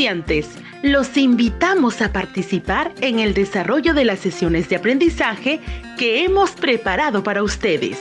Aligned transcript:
Estudiantes, 0.00 0.46
los 0.82 1.14
invitamos 1.18 2.00
a 2.00 2.10
participar 2.10 2.94
en 3.02 3.18
el 3.18 3.34
desarrollo 3.34 3.92
de 3.92 4.06
las 4.06 4.20
sesiones 4.20 4.66
de 4.70 4.76
aprendizaje 4.76 5.60
que 5.98 6.24
hemos 6.24 6.52
preparado 6.52 7.22
para 7.22 7.42
ustedes. 7.42 7.98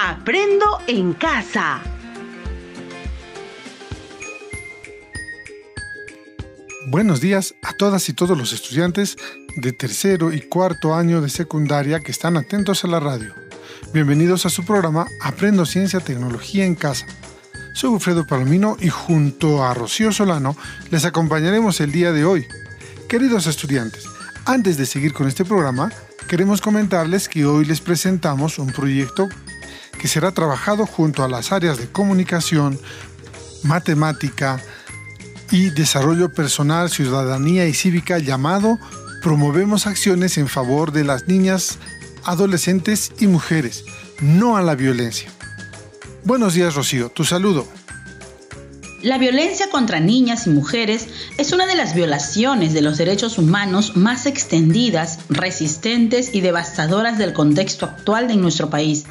Aprendo 0.00 0.66
en 0.88 1.12
casa. 1.12 1.80
Buenos 6.88 7.20
días 7.20 7.54
a 7.62 7.72
todas 7.72 8.08
y 8.08 8.14
todos 8.14 8.36
los 8.36 8.52
estudiantes 8.52 9.16
de 9.54 9.70
tercero 9.70 10.32
y 10.32 10.40
cuarto 10.40 10.92
año 10.92 11.20
de 11.20 11.28
secundaria 11.28 12.00
que 12.00 12.10
están 12.10 12.36
atentos 12.36 12.82
a 12.82 12.88
la 12.88 12.98
radio. 12.98 13.32
Bienvenidos 13.94 14.44
a 14.44 14.50
su 14.50 14.64
programa 14.64 15.06
Aprendo 15.22 15.66
Ciencia 15.66 16.00
Tecnología 16.00 16.64
en 16.64 16.74
Casa. 16.74 17.06
Soy 17.78 17.90
Wilfredo 17.90 18.26
Palomino 18.26 18.76
y 18.80 18.88
junto 18.88 19.64
a 19.64 19.72
Rocío 19.72 20.10
Solano 20.10 20.56
les 20.90 21.04
acompañaremos 21.04 21.80
el 21.80 21.92
día 21.92 22.10
de 22.10 22.24
hoy. 22.24 22.44
Queridos 23.08 23.46
estudiantes, 23.46 24.02
antes 24.46 24.76
de 24.78 24.84
seguir 24.84 25.12
con 25.12 25.28
este 25.28 25.44
programa, 25.44 25.92
queremos 26.26 26.60
comentarles 26.60 27.28
que 27.28 27.46
hoy 27.46 27.64
les 27.64 27.80
presentamos 27.80 28.58
un 28.58 28.72
proyecto 28.72 29.28
que 29.96 30.08
será 30.08 30.32
trabajado 30.32 30.86
junto 30.86 31.22
a 31.22 31.28
las 31.28 31.52
áreas 31.52 31.78
de 31.78 31.86
comunicación, 31.86 32.80
matemática 33.62 34.60
y 35.52 35.70
desarrollo 35.70 36.32
personal, 36.32 36.90
ciudadanía 36.90 37.68
y 37.68 37.74
cívica 37.74 38.18
llamado 38.18 38.76
Promovemos 39.22 39.86
acciones 39.86 40.36
en 40.36 40.48
favor 40.48 40.90
de 40.90 41.04
las 41.04 41.28
niñas, 41.28 41.78
adolescentes 42.24 43.12
y 43.20 43.28
mujeres, 43.28 43.84
no 44.20 44.56
a 44.56 44.62
la 44.62 44.74
violencia. 44.74 45.30
Buenos 46.28 46.52
días, 46.52 46.74
Rocío. 46.74 47.08
Tu 47.08 47.24
saludo. 47.24 47.66
La 49.00 49.16
violencia 49.16 49.70
contra 49.70 49.98
niñas 49.98 50.46
y 50.46 50.50
mujeres 50.50 51.08
es 51.38 51.52
una 51.52 51.64
de 51.64 51.74
las 51.74 51.94
violaciones 51.94 52.74
de 52.74 52.82
los 52.82 52.98
derechos 52.98 53.38
humanos 53.38 53.96
más 53.96 54.26
extendidas, 54.26 55.20
resistentes 55.30 56.34
y 56.34 56.42
devastadoras 56.42 57.16
del 57.16 57.32
contexto 57.32 57.86
actual 57.86 58.28
de 58.28 58.36
nuestro 58.36 58.68
país. 58.68 59.06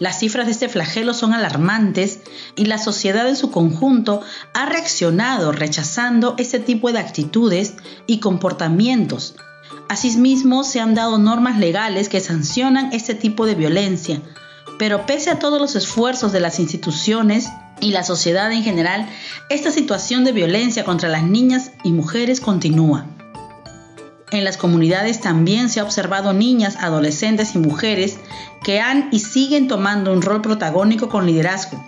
Las 0.00 0.18
cifras 0.18 0.46
de 0.46 0.52
este 0.52 0.68
flagelo 0.68 1.14
son 1.14 1.34
alarmantes 1.34 2.18
y 2.56 2.64
la 2.64 2.78
sociedad 2.78 3.28
en 3.28 3.36
su 3.36 3.52
conjunto 3.52 4.22
ha 4.52 4.66
reaccionado 4.66 5.52
rechazando 5.52 6.34
este 6.36 6.58
tipo 6.58 6.90
de 6.90 6.98
actitudes 6.98 7.74
y 8.08 8.18
comportamientos. 8.18 9.36
Asimismo, 9.88 10.64
se 10.64 10.80
han 10.80 10.96
dado 10.96 11.18
normas 11.18 11.60
legales 11.60 12.08
que 12.08 12.18
sancionan 12.18 12.92
este 12.92 13.14
tipo 13.14 13.46
de 13.46 13.54
violencia, 13.54 14.20
pero 14.78 15.06
pese 15.06 15.30
a 15.30 15.38
todos 15.38 15.60
los 15.60 15.76
esfuerzos 15.76 16.32
de 16.32 16.40
las 16.40 16.58
instituciones 16.58 17.48
y 17.80 17.90
la 17.90 18.04
sociedad 18.04 18.50
en 18.52 18.62
general, 18.62 19.08
esta 19.50 19.70
situación 19.70 20.24
de 20.24 20.32
violencia 20.32 20.84
contra 20.84 21.08
las 21.08 21.22
niñas 21.22 21.72
y 21.84 21.92
mujeres 21.92 22.40
continúa. 22.40 23.06
En 24.32 24.44
las 24.44 24.56
comunidades 24.56 25.20
también 25.20 25.68
se 25.68 25.80
ha 25.80 25.84
observado 25.84 26.32
niñas, 26.32 26.76
adolescentes 26.80 27.54
y 27.54 27.58
mujeres 27.58 28.18
que 28.64 28.80
han 28.80 29.08
y 29.12 29.20
siguen 29.20 29.68
tomando 29.68 30.12
un 30.12 30.22
rol 30.22 30.42
protagónico 30.42 31.08
con 31.08 31.26
liderazgo, 31.26 31.84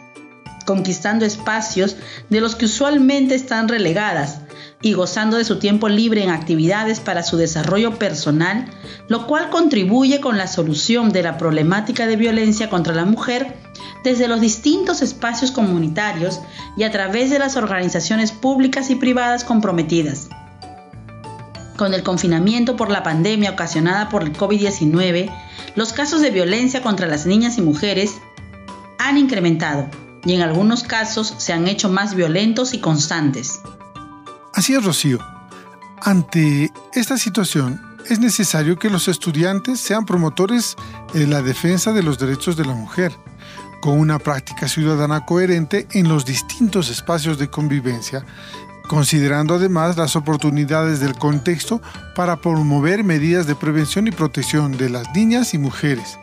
conquistando 0.64 1.25
espacios 1.25 1.97
de 2.28 2.41
los 2.41 2.55
que 2.55 2.66
usualmente 2.66 3.34
están 3.34 3.66
relegadas, 3.66 4.42
y 4.80 4.92
gozando 4.92 5.36
de 5.36 5.44
su 5.44 5.58
tiempo 5.58 5.88
libre 5.88 6.22
en 6.22 6.30
actividades 6.30 7.00
para 7.00 7.22
su 7.22 7.36
desarrollo 7.36 7.98
personal, 7.98 8.66
lo 9.08 9.26
cual 9.26 9.50
contribuye 9.50 10.20
con 10.20 10.38
la 10.38 10.46
solución 10.46 11.10
de 11.10 11.22
la 11.22 11.36
problemática 11.36 12.06
de 12.06 12.16
violencia 12.16 12.70
contra 12.70 12.94
la 12.94 13.04
mujer 13.04 13.56
desde 14.04 14.28
los 14.28 14.41
distintos 14.41 15.03
espacios 15.03 15.50
comunitarios 15.50 16.41
y 16.76 16.84
a 16.84 16.92
través 16.92 17.30
de 17.30 17.38
las 17.38 17.56
organizaciones 17.56 18.30
públicas 18.32 18.91
y 18.91 18.94
privadas 18.94 19.44
comprometidas. 19.44 20.28
Con 21.76 21.94
el 21.94 22.03
confinamiento 22.03 22.76
por 22.76 22.91
la 22.91 23.03
pandemia 23.03 23.53
ocasionada 23.53 24.08
por 24.08 24.22
el 24.22 24.32
COVID-19, 24.32 25.32
los 25.74 25.92
casos 25.92 26.20
de 26.20 26.30
violencia 26.30 26.82
contra 26.82 27.06
las 27.06 27.26
niñas 27.26 27.58
y 27.58 27.62
mujeres 27.62 28.14
han 28.98 29.16
incrementado 29.16 29.88
y 30.24 30.34
en 30.34 30.42
algunos 30.42 30.82
casos 30.82 31.34
se 31.38 31.53
han 31.53 31.69
hecho 31.69 31.88
más 31.88 32.14
violentos 32.14 32.74
y 32.74 32.78
constantes. 32.78 33.60
Así 34.58 34.74
es, 34.74 34.84
Rocío. 34.84 35.20
Ante 36.02 36.72
esta 36.92 37.16
situación, 37.16 37.80
es 38.10 38.19
necesario 38.19 38.76
que 38.76 38.91
los 38.91 39.06
estudiantes 39.06 39.78
sean 39.78 40.04
promotores 40.04 40.74
de 41.14 41.28
la 41.28 41.42
defensa 41.42 41.92
de 41.92 42.02
los 42.02 42.19
derechos 42.19 42.56
de 42.56 42.64
la 42.64 42.74
mujer, 42.74 43.12
con 43.80 44.00
una 44.00 44.18
práctica 44.18 44.66
ciudadana 44.66 45.24
coherente 45.24 45.86
en 45.92 46.08
los 46.08 46.24
distintos 46.24 46.91
espacios 46.91 47.38
de 47.38 47.48
convivencia, 47.48 48.26
considerando 48.88 49.54
además 49.54 49.97
las 49.97 50.16
oportunidades 50.16 50.98
del 50.98 51.14
contexto 51.14 51.80
para 52.16 52.41
promover 52.41 53.04
medidas 53.04 53.47
de 53.47 53.54
prevención 53.54 54.08
y 54.08 54.10
protección 54.10 54.76
de 54.76 54.91
las 54.91 55.06
niñas 55.14 55.54
y 55.54 55.58
mujeres. 55.58 56.18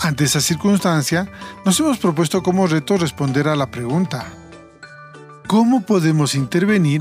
Ante 0.00 0.24
esa 0.24 0.40
circunstancia, 0.40 1.30
nos 1.64 1.78
hemos 1.78 1.98
propuesto 1.98 2.42
como 2.42 2.66
reto 2.66 2.96
responder 2.96 3.46
a 3.46 3.54
la 3.54 3.70
pregunta, 3.70 4.26
¿cómo 5.46 5.82
podemos 5.82 6.34
intervenir 6.34 7.00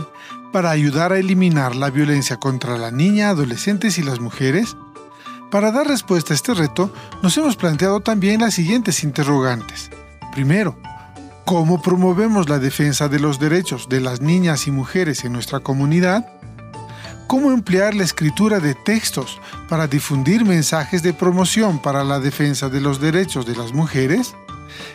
para 0.53 0.69
ayudar 0.69 1.11
a 1.11 1.17
eliminar 1.17 1.75
la 1.75 1.89
violencia 1.89 2.37
contra 2.37 2.77
la 2.77 2.91
niña, 2.91 3.29
adolescentes 3.29 3.97
y 3.97 4.03
las 4.03 4.19
mujeres? 4.19 4.77
Para 5.49 5.71
dar 5.71 5.87
respuesta 5.87 6.31
a 6.31 6.35
este 6.35 6.53
reto, 6.53 6.93
nos 7.23 7.35
hemos 7.37 7.55
planteado 7.55 8.01
también 8.01 8.41
las 8.41 8.53
siguientes 8.53 9.03
interrogantes. 9.03 9.89
Primero, 10.31 10.77
¿cómo 11.43 11.81
promovemos 11.81 12.49
la 12.49 12.59
defensa 12.59 13.09
de 13.09 13.19
los 13.19 13.39
derechos 13.39 13.89
de 13.89 13.99
las 13.99 14.21
niñas 14.21 14.67
y 14.67 14.71
mujeres 14.71 15.25
en 15.25 15.33
nuestra 15.33 15.59
comunidad? 15.59 16.23
¿Cómo 17.25 17.51
emplear 17.51 17.95
la 17.95 18.03
escritura 18.03 18.59
de 18.59 18.75
textos 18.75 19.41
para 19.67 19.87
difundir 19.87 20.45
mensajes 20.45 21.01
de 21.01 21.13
promoción 21.13 21.79
para 21.79 22.03
la 22.03 22.19
defensa 22.19 22.69
de 22.69 22.79
los 22.79 23.01
derechos 23.01 23.47
de 23.47 23.55
las 23.55 23.73
mujeres? 23.73 24.35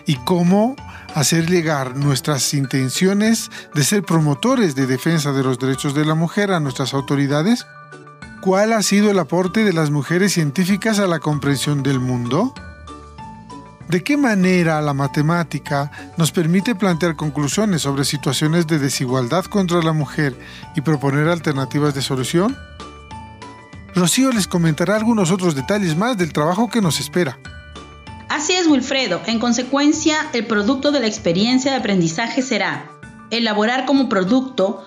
¿Y 0.06 0.14
cómo 0.18 0.76
hacer 1.14 1.48
llegar 1.48 1.96
nuestras 1.96 2.54
intenciones 2.54 3.50
de 3.74 3.84
ser 3.84 4.02
promotores 4.02 4.74
de 4.74 4.86
defensa 4.86 5.32
de 5.32 5.42
los 5.42 5.58
derechos 5.58 5.94
de 5.94 6.04
la 6.04 6.14
mujer 6.14 6.52
a 6.52 6.60
nuestras 6.60 6.94
autoridades? 6.94 7.66
¿Cuál 8.40 8.72
ha 8.72 8.82
sido 8.82 9.10
el 9.10 9.18
aporte 9.18 9.64
de 9.64 9.72
las 9.72 9.90
mujeres 9.90 10.32
científicas 10.32 10.98
a 10.98 11.06
la 11.06 11.18
comprensión 11.18 11.82
del 11.82 12.00
mundo? 12.00 12.54
¿De 13.88 14.04
qué 14.04 14.16
manera 14.16 14.82
la 14.82 14.92
matemática 14.92 15.90
nos 16.18 16.30
permite 16.30 16.74
plantear 16.74 17.16
conclusiones 17.16 17.82
sobre 17.82 18.04
situaciones 18.04 18.66
de 18.66 18.78
desigualdad 18.78 19.46
contra 19.46 19.82
la 19.82 19.92
mujer 19.92 20.38
y 20.76 20.82
proponer 20.82 21.26
alternativas 21.26 21.94
de 21.94 22.02
solución? 22.02 22.56
Rocío 23.94 24.30
les 24.30 24.46
comentará 24.46 24.94
algunos 24.94 25.30
otros 25.30 25.54
detalles 25.54 25.96
más 25.96 26.16
del 26.18 26.32
trabajo 26.32 26.68
que 26.68 26.82
nos 26.82 27.00
espera. 27.00 27.38
Así 28.28 28.52
es, 28.52 28.66
Wilfredo. 28.66 29.20
En 29.26 29.38
consecuencia, 29.38 30.28
el 30.32 30.46
producto 30.46 30.92
de 30.92 31.00
la 31.00 31.06
experiencia 31.06 31.70
de 31.70 31.78
aprendizaje 31.78 32.42
será 32.42 32.90
elaborar 33.30 33.86
como 33.86 34.08
producto 34.08 34.84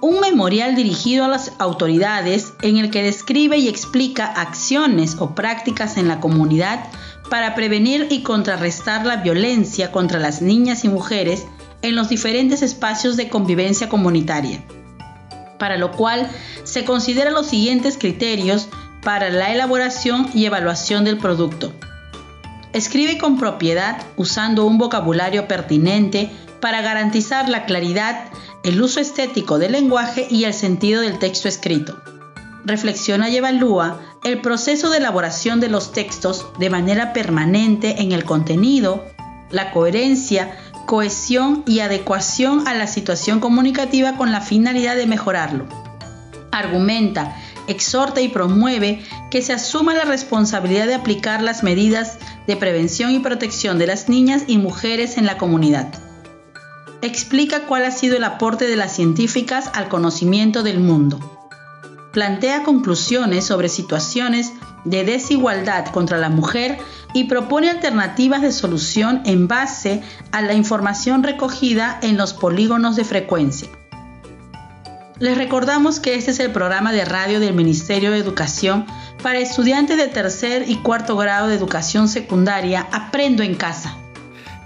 un 0.00 0.20
memorial 0.20 0.74
dirigido 0.74 1.24
a 1.24 1.28
las 1.28 1.52
autoridades 1.58 2.52
en 2.62 2.78
el 2.78 2.90
que 2.90 3.02
describe 3.02 3.58
y 3.58 3.68
explica 3.68 4.26
acciones 4.26 5.16
o 5.18 5.34
prácticas 5.34 5.96
en 5.96 6.08
la 6.08 6.20
comunidad 6.20 6.84
para 7.28 7.54
prevenir 7.54 8.06
y 8.10 8.22
contrarrestar 8.22 9.04
la 9.04 9.16
violencia 9.16 9.92
contra 9.92 10.18
las 10.18 10.40
niñas 10.40 10.84
y 10.84 10.88
mujeres 10.88 11.46
en 11.82 11.94
los 11.94 12.08
diferentes 12.08 12.62
espacios 12.62 13.16
de 13.16 13.28
convivencia 13.28 13.88
comunitaria, 13.88 14.64
para 15.58 15.76
lo 15.76 15.92
cual 15.92 16.30
se 16.64 16.84
consideran 16.84 17.34
los 17.34 17.48
siguientes 17.48 17.98
criterios 17.98 18.68
para 19.02 19.30
la 19.30 19.52
elaboración 19.52 20.30
y 20.32 20.46
evaluación 20.46 21.04
del 21.04 21.18
producto. 21.18 21.72
Escribe 22.72 23.16
con 23.16 23.38
propiedad 23.38 24.02
usando 24.16 24.66
un 24.66 24.76
vocabulario 24.76 25.48
pertinente 25.48 26.30
para 26.60 26.82
garantizar 26.82 27.48
la 27.48 27.64
claridad, 27.64 28.26
el 28.62 28.82
uso 28.82 29.00
estético 29.00 29.58
del 29.58 29.72
lenguaje 29.72 30.26
y 30.30 30.44
el 30.44 30.52
sentido 30.52 31.00
del 31.00 31.18
texto 31.18 31.48
escrito. 31.48 31.98
Reflexiona 32.64 33.30
y 33.30 33.36
evalúa 33.36 34.00
el 34.22 34.40
proceso 34.42 34.90
de 34.90 34.98
elaboración 34.98 35.60
de 35.60 35.68
los 35.68 35.92
textos 35.92 36.46
de 36.58 36.68
manera 36.68 37.14
permanente 37.14 38.02
en 38.02 38.12
el 38.12 38.24
contenido, 38.24 39.04
la 39.50 39.70
coherencia, 39.70 40.58
cohesión 40.86 41.62
y 41.66 41.80
adecuación 41.80 42.68
a 42.68 42.74
la 42.74 42.86
situación 42.86 43.40
comunicativa 43.40 44.16
con 44.16 44.30
la 44.30 44.42
finalidad 44.42 44.96
de 44.96 45.06
mejorarlo. 45.06 45.66
Argumenta, 46.50 47.36
exhorta 47.68 48.20
y 48.20 48.28
promueve 48.28 49.02
que 49.30 49.42
se 49.42 49.52
asuma 49.52 49.94
la 49.94 50.04
responsabilidad 50.04 50.86
de 50.86 50.94
aplicar 50.94 51.42
las 51.42 51.62
medidas 51.62 52.18
de 52.46 52.56
prevención 52.56 53.12
y 53.12 53.20
protección 53.20 53.78
de 53.78 53.86
las 53.86 54.08
niñas 54.08 54.44
y 54.46 54.58
mujeres 54.58 55.16
en 55.18 55.26
la 55.26 55.38
comunidad. 55.38 55.92
Explica 57.00 57.66
cuál 57.66 57.84
ha 57.84 57.92
sido 57.92 58.16
el 58.16 58.24
aporte 58.24 58.66
de 58.66 58.74
las 58.74 58.96
científicas 58.96 59.70
al 59.74 59.88
conocimiento 59.88 60.62
del 60.64 60.80
mundo. 60.80 61.20
Plantea 62.12 62.64
conclusiones 62.64 63.44
sobre 63.44 63.68
situaciones 63.68 64.52
de 64.84 65.04
desigualdad 65.04 65.86
contra 65.86 66.18
la 66.18 66.28
mujer 66.28 66.78
y 67.12 67.24
propone 67.24 67.70
alternativas 67.70 68.42
de 68.42 68.52
solución 68.52 69.22
en 69.24 69.46
base 69.46 70.02
a 70.32 70.42
la 70.42 70.54
información 70.54 71.22
recogida 71.22 71.98
en 72.02 72.16
los 72.16 72.34
polígonos 72.34 72.96
de 72.96 73.04
frecuencia. 73.04 73.68
Les 75.20 75.36
recordamos 75.36 75.98
que 75.98 76.14
este 76.14 76.30
es 76.30 76.38
el 76.38 76.52
programa 76.52 76.92
de 76.92 77.04
radio 77.04 77.40
del 77.40 77.52
Ministerio 77.52 78.12
de 78.12 78.18
Educación 78.18 78.86
para 79.20 79.40
estudiantes 79.40 79.96
de 79.96 80.06
tercer 80.06 80.70
y 80.70 80.76
cuarto 80.76 81.16
grado 81.16 81.48
de 81.48 81.56
educación 81.56 82.06
secundaria 82.06 82.86
Aprendo 82.92 83.42
en 83.42 83.56
casa. 83.56 83.96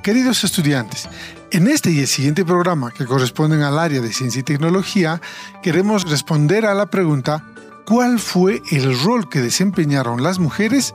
Queridos 0.02 0.44
estudiantes, 0.44 1.08
en 1.52 1.68
este 1.68 1.90
y 1.90 2.00
el 2.00 2.06
siguiente 2.06 2.44
programa 2.44 2.90
que 2.90 3.06
corresponden 3.06 3.62
al 3.62 3.78
área 3.78 4.02
de 4.02 4.12
ciencia 4.12 4.40
y 4.40 4.42
tecnología, 4.42 5.22
queremos 5.62 6.10
responder 6.10 6.66
a 6.66 6.74
la 6.74 6.84
pregunta 6.84 7.42
¿cuál 7.86 8.18
fue 8.18 8.60
el 8.70 9.00
rol 9.02 9.30
que 9.30 9.40
desempeñaron 9.40 10.22
las 10.22 10.38
mujeres 10.38 10.92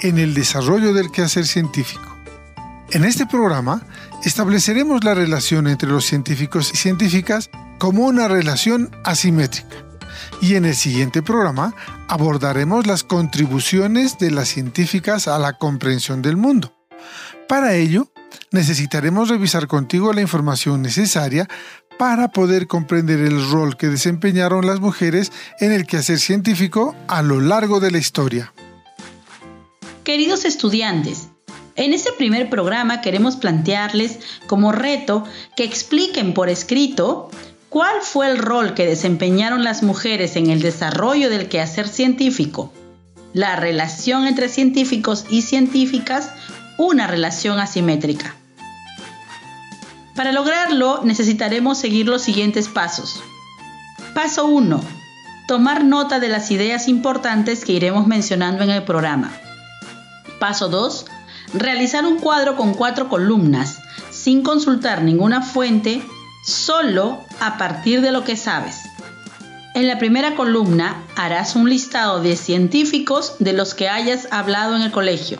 en 0.00 0.18
el 0.18 0.32
desarrollo 0.32 0.94
del 0.94 1.10
quehacer 1.10 1.46
científico? 1.46 2.16
En 2.92 3.04
este 3.04 3.26
programa 3.26 3.82
estableceremos 4.22 5.02
la 5.02 5.14
relación 5.14 5.66
entre 5.66 5.88
los 5.88 6.04
científicos 6.04 6.70
y 6.72 6.76
científicas 6.76 7.50
como 7.82 8.06
una 8.06 8.28
relación 8.28 8.92
asimétrica. 9.02 9.84
Y 10.40 10.54
en 10.54 10.66
el 10.66 10.76
siguiente 10.76 11.20
programa 11.20 11.74
abordaremos 12.06 12.86
las 12.86 13.02
contribuciones 13.02 14.18
de 14.18 14.30
las 14.30 14.46
científicas 14.50 15.26
a 15.26 15.36
la 15.40 15.58
comprensión 15.58 16.22
del 16.22 16.36
mundo. 16.36 16.72
Para 17.48 17.74
ello, 17.74 18.06
necesitaremos 18.52 19.30
revisar 19.30 19.66
contigo 19.66 20.12
la 20.12 20.20
información 20.20 20.80
necesaria 20.80 21.48
para 21.98 22.28
poder 22.28 22.68
comprender 22.68 23.18
el 23.18 23.50
rol 23.50 23.76
que 23.76 23.88
desempeñaron 23.88 24.64
las 24.64 24.78
mujeres 24.78 25.32
en 25.58 25.72
el 25.72 25.84
quehacer 25.84 26.20
científico 26.20 26.94
a 27.08 27.20
lo 27.20 27.40
largo 27.40 27.80
de 27.80 27.90
la 27.90 27.98
historia. 27.98 28.52
Queridos 30.04 30.44
estudiantes, 30.44 31.30
en 31.74 31.94
este 31.94 32.12
primer 32.12 32.48
programa 32.48 33.00
queremos 33.00 33.34
plantearles 33.34 34.20
como 34.46 34.70
reto 34.70 35.24
que 35.56 35.64
expliquen 35.64 36.32
por 36.32 36.48
escrito 36.48 37.28
¿Cuál 37.72 38.02
fue 38.02 38.30
el 38.30 38.36
rol 38.36 38.74
que 38.74 38.84
desempeñaron 38.84 39.64
las 39.64 39.82
mujeres 39.82 40.36
en 40.36 40.50
el 40.50 40.60
desarrollo 40.60 41.30
del 41.30 41.48
quehacer 41.48 41.88
científico? 41.88 42.70
La 43.32 43.56
relación 43.56 44.26
entre 44.26 44.50
científicos 44.50 45.24
y 45.30 45.40
científicas, 45.40 46.32
una 46.76 47.06
relación 47.06 47.58
asimétrica. 47.58 48.36
Para 50.14 50.32
lograrlo 50.32 51.00
necesitaremos 51.02 51.78
seguir 51.78 52.08
los 52.08 52.20
siguientes 52.20 52.68
pasos. 52.68 53.22
Paso 54.14 54.44
1. 54.44 54.78
Tomar 55.48 55.82
nota 55.82 56.20
de 56.20 56.28
las 56.28 56.50
ideas 56.50 56.88
importantes 56.88 57.64
que 57.64 57.72
iremos 57.72 58.06
mencionando 58.06 58.64
en 58.64 58.68
el 58.68 58.82
programa. 58.82 59.32
Paso 60.38 60.68
2. 60.68 61.06
Realizar 61.54 62.04
un 62.04 62.18
cuadro 62.18 62.54
con 62.54 62.74
cuatro 62.74 63.08
columnas, 63.08 63.78
sin 64.10 64.42
consultar 64.42 65.02
ninguna 65.02 65.40
fuente 65.40 66.02
solo 66.44 67.20
a 67.42 67.58
partir 67.58 68.02
de 68.02 68.12
lo 68.12 68.22
que 68.22 68.36
sabes. 68.36 68.82
En 69.74 69.88
la 69.88 69.98
primera 69.98 70.36
columna 70.36 71.02
harás 71.16 71.56
un 71.56 71.68
listado 71.68 72.22
de 72.22 72.36
científicos 72.36 73.34
de 73.40 73.52
los 73.52 73.74
que 73.74 73.88
hayas 73.88 74.28
hablado 74.30 74.76
en 74.76 74.82
el 74.82 74.92
colegio. 74.92 75.38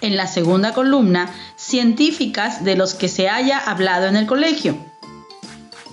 En 0.00 0.16
la 0.16 0.28
segunda 0.28 0.72
columna, 0.72 1.28
científicas 1.56 2.62
de 2.62 2.76
los 2.76 2.94
que 2.94 3.08
se 3.08 3.28
haya 3.28 3.58
hablado 3.58 4.06
en 4.06 4.14
el 4.14 4.26
colegio. 4.26 4.78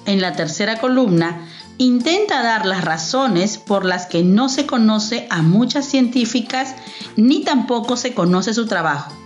En 0.06 0.22
la 0.22 0.34
tercera 0.34 0.80
columna, 0.80 1.48
intenta 1.80 2.44
dar 2.44 2.68
las 2.68 2.86
razones 2.86 3.58
por 3.58 3.84
las 3.84 4.06
que 4.06 4.22
no 4.22 4.48
se 4.48 4.68
conoce 4.68 5.26
a 5.32 5.42
muchas 5.42 5.86
científicas 5.86 6.76
ni 7.16 7.44
tampoco 7.44 7.98
se 7.98 8.14
conoce 8.14 8.54
su 8.54 8.68
trabajo. 8.68 9.21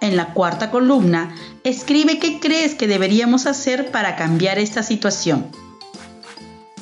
En 0.00 0.16
la 0.16 0.32
cuarta 0.32 0.70
columna, 0.70 1.34
escribe 1.64 2.18
qué 2.18 2.38
crees 2.38 2.74
que 2.74 2.86
deberíamos 2.86 3.46
hacer 3.46 3.90
para 3.90 4.16
cambiar 4.16 4.58
esta 4.58 4.82
situación. 4.82 5.46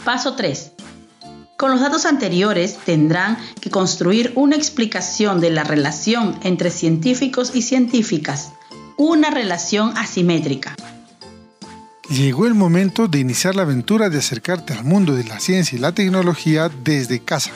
Paso 0.05 0.35
3. 0.35 0.73
Con 1.57 1.71
los 1.71 1.81
datos 1.81 2.05
anteriores 2.05 2.77
tendrán 2.85 3.39
que 3.61 3.71
construir 3.71 4.33
una 4.35 4.57
explicación 4.57 5.41
de 5.41 5.51
la 5.51 5.65
relación 5.65 6.39
entre 6.43 6.71
científicos 6.71 7.53
y 7.55 7.63
científicas, 7.63 8.53
una 8.99 9.31
relación 9.31 9.97
asimétrica. 9.97 10.77
Llegó 12.11 12.47
el 12.47 12.55
momento 12.55 13.09
de 13.09 13.19
iniciar 13.19 13.57
la 13.57 13.63
aventura 13.63 14.11
de 14.11 14.19
acercarte 14.19 14.75
al 14.75 14.85
mundo 14.85 15.17
de 15.17 15.25
la 15.25 15.41
ciencia 15.41 15.77
y 15.77 15.81
la 15.81 15.93
tecnología 15.93 16.71
desde 16.85 17.21
casa 17.21 17.53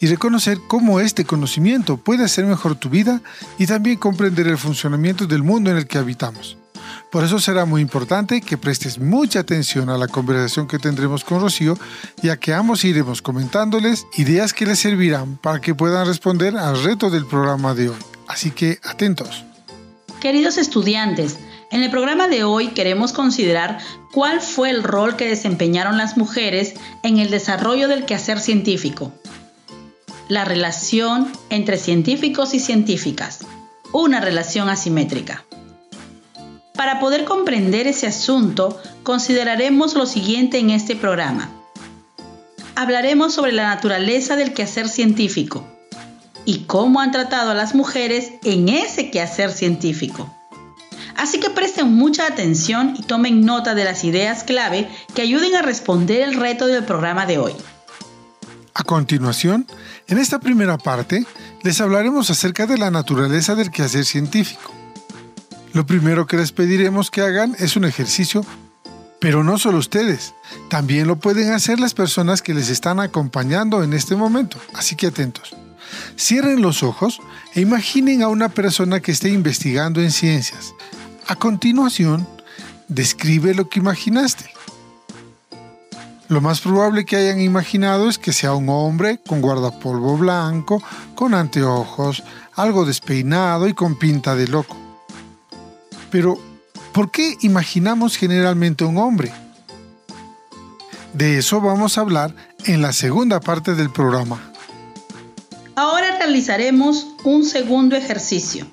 y 0.00 0.06
reconocer 0.06 0.58
cómo 0.66 1.00
este 1.00 1.24
conocimiento 1.24 1.96
puede 1.96 2.24
hacer 2.24 2.44
mejor 2.44 2.76
tu 2.76 2.90
vida 2.90 3.20
y 3.58 3.66
también 3.66 3.96
comprender 3.96 4.46
el 4.46 4.58
funcionamiento 4.58 5.26
del 5.26 5.42
mundo 5.42 5.70
en 5.70 5.76
el 5.76 5.86
que 5.86 5.98
habitamos. 5.98 6.56
Por 7.10 7.24
eso 7.24 7.38
será 7.38 7.64
muy 7.64 7.80
importante 7.80 8.40
que 8.40 8.58
prestes 8.58 8.98
mucha 8.98 9.40
atención 9.40 9.88
a 9.88 9.98
la 9.98 10.08
conversación 10.08 10.66
que 10.66 10.78
tendremos 10.78 11.24
con 11.24 11.40
Rocío, 11.40 11.78
ya 12.22 12.36
que 12.36 12.52
ambos 12.52 12.84
iremos 12.84 13.22
comentándoles 13.22 14.06
ideas 14.16 14.52
que 14.52 14.66
les 14.66 14.78
servirán 14.78 15.36
para 15.36 15.60
que 15.60 15.74
puedan 15.74 16.06
responder 16.06 16.56
al 16.56 16.82
reto 16.82 17.10
del 17.10 17.26
programa 17.26 17.74
de 17.74 17.90
hoy. 17.90 17.98
Así 18.28 18.50
que 18.50 18.78
atentos. 18.82 19.44
Queridos 20.20 20.58
estudiantes, 20.58 21.38
en 21.70 21.82
el 21.82 21.90
programa 21.90 22.28
de 22.28 22.44
hoy 22.44 22.68
queremos 22.68 23.12
considerar 23.12 23.78
cuál 24.12 24.40
fue 24.40 24.70
el 24.70 24.82
rol 24.82 25.16
que 25.16 25.28
desempeñaron 25.28 25.96
las 25.96 26.16
mujeres 26.16 26.74
en 27.02 27.18
el 27.18 27.30
desarrollo 27.30 27.88
del 27.88 28.04
quehacer 28.04 28.40
científico 28.40 29.12
la 30.28 30.44
relación 30.44 31.32
entre 31.50 31.78
científicos 31.78 32.54
y 32.54 32.60
científicas, 32.60 33.40
una 33.92 34.20
relación 34.20 34.68
asimétrica. 34.68 35.44
Para 36.74 37.00
poder 37.00 37.24
comprender 37.24 37.86
ese 37.86 38.06
asunto, 38.06 38.80
consideraremos 39.02 39.94
lo 39.94 40.04
siguiente 40.06 40.58
en 40.58 40.70
este 40.70 40.96
programa. 40.96 41.50
Hablaremos 42.74 43.32
sobre 43.32 43.52
la 43.52 43.68
naturaleza 43.74 44.36
del 44.36 44.52
quehacer 44.52 44.88
científico 44.88 45.66
y 46.44 46.64
cómo 46.64 47.00
han 47.00 47.12
tratado 47.12 47.52
a 47.52 47.54
las 47.54 47.74
mujeres 47.74 48.32
en 48.44 48.68
ese 48.68 49.10
quehacer 49.10 49.50
científico. 49.50 50.32
Así 51.16 51.40
que 51.40 51.48
presten 51.48 51.94
mucha 51.94 52.26
atención 52.26 52.94
y 52.98 53.02
tomen 53.02 53.44
nota 53.44 53.74
de 53.74 53.84
las 53.84 54.04
ideas 54.04 54.44
clave 54.44 54.88
que 55.14 55.22
ayuden 55.22 55.56
a 55.56 55.62
responder 55.62 56.20
el 56.20 56.34
reto 56.34 56.66
del 56.66 56.84
programa 56.84 57.24
de 57.24 57.38
hoy. 57.38 57.52
A 58.74 58.84
continuación, 58.84 59.66
en 60.08 60.18
esta 60.18 60.38
primera 60.38 60.78
parte, 60.78 61.26
les 61.62 61.80
hablaremos 61.80 62.30
acerca 62.30 62.66
de 62.66 62.78
la 62.78 62.90
naturaleza 62.90 63.54
del 63.54 63.70
quehacer 63.70 64.04
científico. 64.04 64.72
Lo 65.72 65.84
primero 65.84 66.26
que 66.26 66.36
les 66.36 66.52
pediremos 66.52 67.10
que 67.10 67.22
hagan 67.22 67.56
es 67.58 67.76
un 67.76 67.84
ejercicio, 67.84 68.44
pero 69.20 69.42
no 69.42 69.58
solo 69.58 69.78
ustedes, 69.78 70.34
también 70.68 71.08
lo 71.08 71.16
pueden 71.16 71.52
hacer 71.52 71.80
las 71.80 71.92
personas 71.92 72.40
que 72.40 72.54
les 72.54 72.68
están 72.70 73.00
acompañando 73.00 73.82
en 73.82 73.92
este 73.92 74.14
momento, 74.14 74.58
así 74.74 74.94
que 74.94 75.08
atentos. 75.08 75.56
Cierren 76.18 76.62
los 76.62 76.82
ojos 76.82 77.20
e 77.54 77.60
imaginen 77.60 78.22
a 78.22 78.28
una 78.28 78.48
persona 78.48 79.00
que 79.00 79.12
esté 79.12 79.30
investigando 79.30 80.00
en 80.00 80.12
ciencias. 80.12 80.72
A 81.26 81.34
continuación, 81.34 82.26
describe 82.88 83.54
lo 83.54 83.68
que 83.68 83.80
imaginaste. 83.80 84.55
Lo 86.28 86.40
más 86.40 86.60
probable 86.60 87.04
que 87.04 87.16
hayan 87.16 87.40
imaginado 87.40 88.08
es 88.08 88.18
que 88.18 88.32
sea 88.32 88.54
un 88.54 88.68
hombre 88.68 89.20
con 89.26 89.40
guardapolvo 89.40 90.16
blanco, 90.16 90.82
con 91.14 91.34
anteojos, 91.34 92.24
algo 92.54 92.84
despeinado 92.84 93.68
y 93.68 93.74
con 93.74 93.96
pinta 93.96 94.34
de 94.34 94.48
loco. 94.48 94.76
Pero, 96.10 96.36
¿por 96.92 97.12
qué 97.12 97.36
imaginamos 97.42 98.16
generalmente 98.16 98.84
un 98.84 98.98
hombre? 98.98 99.32
De 101.12 101.38
eso 101.38 101.60
vamos 101.60 101.96
a 101.96 102.00
hablar 102.00 102.34
en 102.64 102.82
la 102.82 102.92
segunda 102.92 103.38
parte 103.38 103.74
del 103.74 103.90
programa. 103.90 104.52
Ahora 105.76 106.18
realizaremos 106.18 107.06
un 107.22 107.44
segundo 107.44 107.94
ejercicio. 107.94 108.66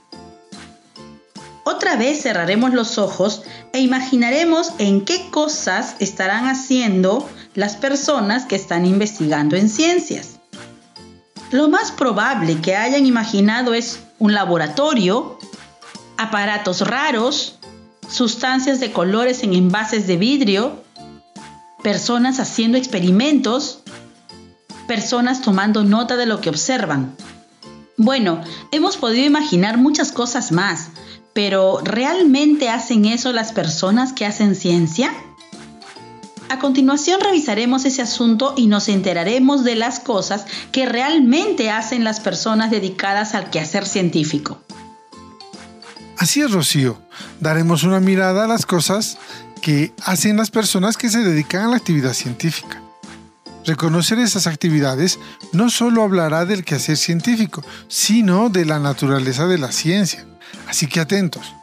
Otra 1.75 1.95
vez 1.95 2.21
cerraremos 2.21 2.71
los 2.71 2.99
ojos 2.99 3.41
e 3.71 3.79
imaginaremos 3.79 4.73
en 4.77 5.05
qué 5.05 5.31
cosas 5.31 5.95
estarán 5.97 6.47
haciendo 6.47 7.27
las 7.55 7.77
personas 7.77 8.45
que 8.45 8.55
están 8.55 8.85
investigando 8.85 9.55
en 9.55 9.69
ciencias. 9.69 10.39
Lo 11.49 11.69
más 11.69 11.91
probable 11.91 12.61
que 12.61 12.75
hayan 12.75 13.07
imaginado 13.07 13.73
es 13.73 14.01
un 14.19 14.35
laboratorio, 14.35 15.39
aparatos 16.15 16.81
raros, 16.81 17.57
sustancias 18.07 18.79
de 18.79 18.91
colores 18.91 19.41
en 19.41 19.53
envases 19.53 20.05
de 20.05 20.17
vidrio, 20.17 20.83
personas 21.81 22.39
haciendo 22.39 22.77
experimentos, 22.77 23.79
personas 24.87 25.41
tomando 25.41 25.83
nota 25.83 26.17
de 26.17 26.27
lo 26.27 26.39
que 26.39 26.49
observan. 26.49 27.15
Bueno, 27.97 28.41
hemos 28.71 28.95
podido 28.97 29.25
imaginar 29.25 29.77
muchas 29.77 30.11
cosas 30.11 30.51
más, 30.51 30.89
pero 31.33 31.79
¿realmente 31.83 32.69
hacen 32.69 33.05
eso 33.05 33.33
las 33.33 33.51
personas 33.51 34.13
que 34.13 34.25
hacen 34.25 34.55
ciencia? 34.55 35.11
A 36.49 36.59
continuación 36.59 37.19
revisaremos 37.19 37.85
ese 37.85 38.03
asunto 38.03 38.53
y 38.55 38.67
nos 38.67 38.87
enteraremos 38.87 39.63
de 39.63 39.75
las 39.75 39.99
cosas 39.99 40.45
que 40.71 40.85
realmente 40.85 41.71
hacen 41.71 42.03
las 42.03 42.19
personas 42.19 42.69
dedicadas 42.69 43.33
al 43.33 43.49
quehacer 43.49 43.85
científico. 43.87 44.59
Así 46.17 46.41
es, 46.41 46.51
Rocío. 46.51 47.01
Daremos 47.39 47.83
una 47.83 47.99
mirada 47.99 48.45
a 48.45 48.47
las 48.47 48.65
cosas 48.65 49.17
que 49.61 49.93
hacen 50.05 50.37
las 50.37 50.51
personas 50.51 50.95
que 50.95 51.09
se 51.09 51.23
dedican 51.23 51.65
a 51.65 51.69
la 51.69 51.77
actividad 51.77 52.13
científica. 52.13 52.81
Reconocer 53.65 54.19
esas 54.19 54.45
actividades 54.45 55.19
no 55.53 55.69
solo 55.69 56.03
hablará 56.03 56.45
del 56.45 56.65
quehacer 56.65 56.97
científico, 56.97 57.63
sino 57.87 58.49
de 58.49 58.65
la 58.65 58.77
naturaleza 58.77 59.47
de 59.47 59.57
la 59.57 59.71
ciencia. 59.71 60.25
Así 60.73 60.87
que 60.87 60.99
atentos. 60.99 61.53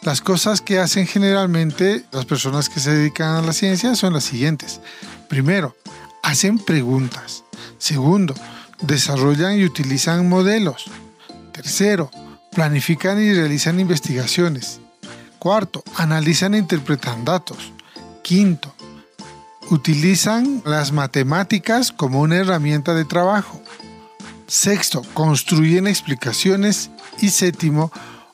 Las 0.00 0.22
cosas 0.22 0.62
que 0.62 0.78
hacen 0.78 1.06
generalmente 1.06 2.06
las 2.10 2.24
personas 2.24 2.70
que 2.70 2.80
se 2.80 2.90
dedican 2.90 3.36
a 3.36 3.42
la 3.42 3.52
ciencia 3.52 3.94
son 3.94 4.14
las 4.14 4.24
siguientes. 4.24 4.80
Primero, 5.28 5.76
hacen 6.22 6.58
preguntas. 6.58 7.44
Segundo, 7.76 8.34
desarrollan 8.80 9.58
y 9.58 9.64
utilizan 9.66 10.26
modelos. 10.30 10.86
Tercero, 11.52 12.10
planifican 12.50 13.20
y 13.20 13.34
realizan 13.34 13.78
investigaciones. 13.78 14.80
Cuarto, 15.38 15.84
analizan 15.94 16.54
e 16.54 16.58
interpretan 16.58 17.26
datos. 17.26 17.74
Quinto, 18.22 18.74
utilizan 19.68 20.62
las 20.64 20.92
matemáticas 20.92 21.92
como 21.92 22.22
una 22.22 22.36
herramienta 22.36 22.94
de 22.94 23.04
trabajo. 23.04 23.60
Sexto, 24.46 25.02
construyen 25.12 25.86
explicaciones. 25.86 26.88
Y 27.20 27.28
séptimo, 27.30 27.92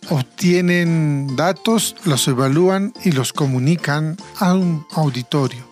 obtienen 0.09 1.37
datos, 1.37 1.97
los 2.05 2.27
evalúan 2.29 2.93
y 3.05 3.13
los 3.13 3.33
comunican 3.33 4.17
a 4.39 4.55
un 4.55 4.87
auditorio, 4.93 5.65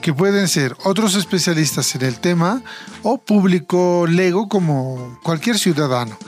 que 0.00 0.12
pueden 0.12 0.48
ser 0.48 0.76
otros 0.84 1.14
especialistas 1.14 1.94
en 1.94 2.02
el 2.02 2.18
tema 2.18 2.62
o 3.02 3.18
público 3.18 4.06
lego 4.08 4.48
como 4.48 5.18
cualquier 5.22 5.58
ciudadano. 5.58 6.18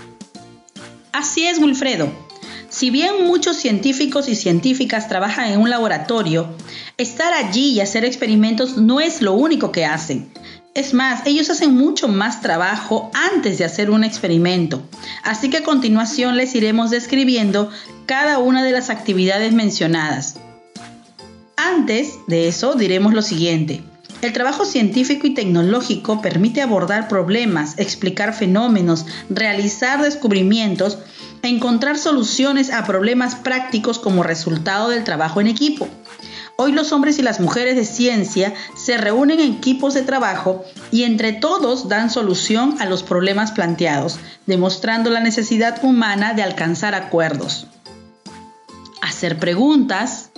Así 1.12 1.46
es, 1.46 1.58
Wilfredo. 1.58 2.10
Si 2.72 2.88
bien 2.88 3.26
muchos 3.26 3.58
científicos 3.58 4.28
y 4.28 4.34
científicas 4.34 5.06
trabajan 5.06 5.52
en 5.52 5.60
un 5.60 5.68
laboratorio, 5.68 6.48
estar 6.96 7.34
allí 7.34 7.72
y 7.72 7.80
hacer 7.80 8.02
experimentos 8.06 8.78
no 8.78 8.98
es 8.98 9.20
lo 9.20 9.34
único 9.34 9.72
que 9.72 9.84
hacen. 9.84 10.32
Es 10.74 10.94
más, 10.94 11.26
ellos 11.26 11.50
hacen 11.50 11.74
mucho 11.74 12.08
más 12.08 12.40
trabajo 12.40 13.10
antes 13.12 13.58
de 13.58 13.64
hacer 13.64 13.90
un 13.90 14.04
experimento. 14.04 14.82
Así 15.22 15.50
que 15.50 15.58
a 15.58 15.62
continuación 15.62 16.36
les 16.36 16.54
iremos 16.54 16.90
describiendo 16.90 17.70
cada 18.06 18.38
una 18.38 18.62
de 18.62 18.72
las 18.72 18.88
actividades 18.88 19.52
mencionadas. 19.52 20.36
Antes 21.56 22.14
de 22.26 22.48
eso 22.48 22.74
diremos 22.74 23.12
lo 23.12 23.20
siguiente. 23.20 23.82
El 24.22 24.32
trabajo 24.32 24.64
científico 24.64 25.26
y 25.26 25.34
tecnológico 25.34 26.22
permite 26.22 26.62
abordar 26.62 27.06
problemas, 27.08 27.78
explicar 27.78 28.32
fenómenos, 28.32 29.04
realizar 29.28 30.00
descubrimientos 30.00 30.98
encontrar 31.42 31.98
soluciones 31.98 32.72
a 32.72 32.84
problemas 32.84 33.34
prácticos 33.34 33.98
como 33.98 34.22
resultado 34.22 34.88
del 34.90 35.04
trabajo 35.04 35.40
en 35.40 35.48
equipo. 35.48 35.88
Hoy 36.56 36.72
los 36.72 36.92
hombres 36.92 37.18
y 37.18 37.22
las 37.22 37.40
mujeres 37.40 37.76
de 37.76 37.84
ciencia 37.84 38.54
se 38.76 38.98
reúnen 38.98 39.40
en 39.40 39.54
equipos 39.54 39.94
de 39.94 40.02
trabajo 40.02 40.64
y 40.90 41.04
entre 41.04 41.32
todos 41.32 41.88
dan 41.88 42.10
solución 42.10 42.76
a 42.80 42.86
los 42.86 43.02
problemas 43.02 43.52
planteados, 43.52 44.18
demostrando 44.46 45.10
la 45.10 45.20
necesidad 45.20 45.82
humana 45.82 46.34
de 46.34 46.42
alcanzar 46.42 46.94
acuerdos. 46.94 47.66
Hacer 49.00 49.38
preguntas, 49.38 50.32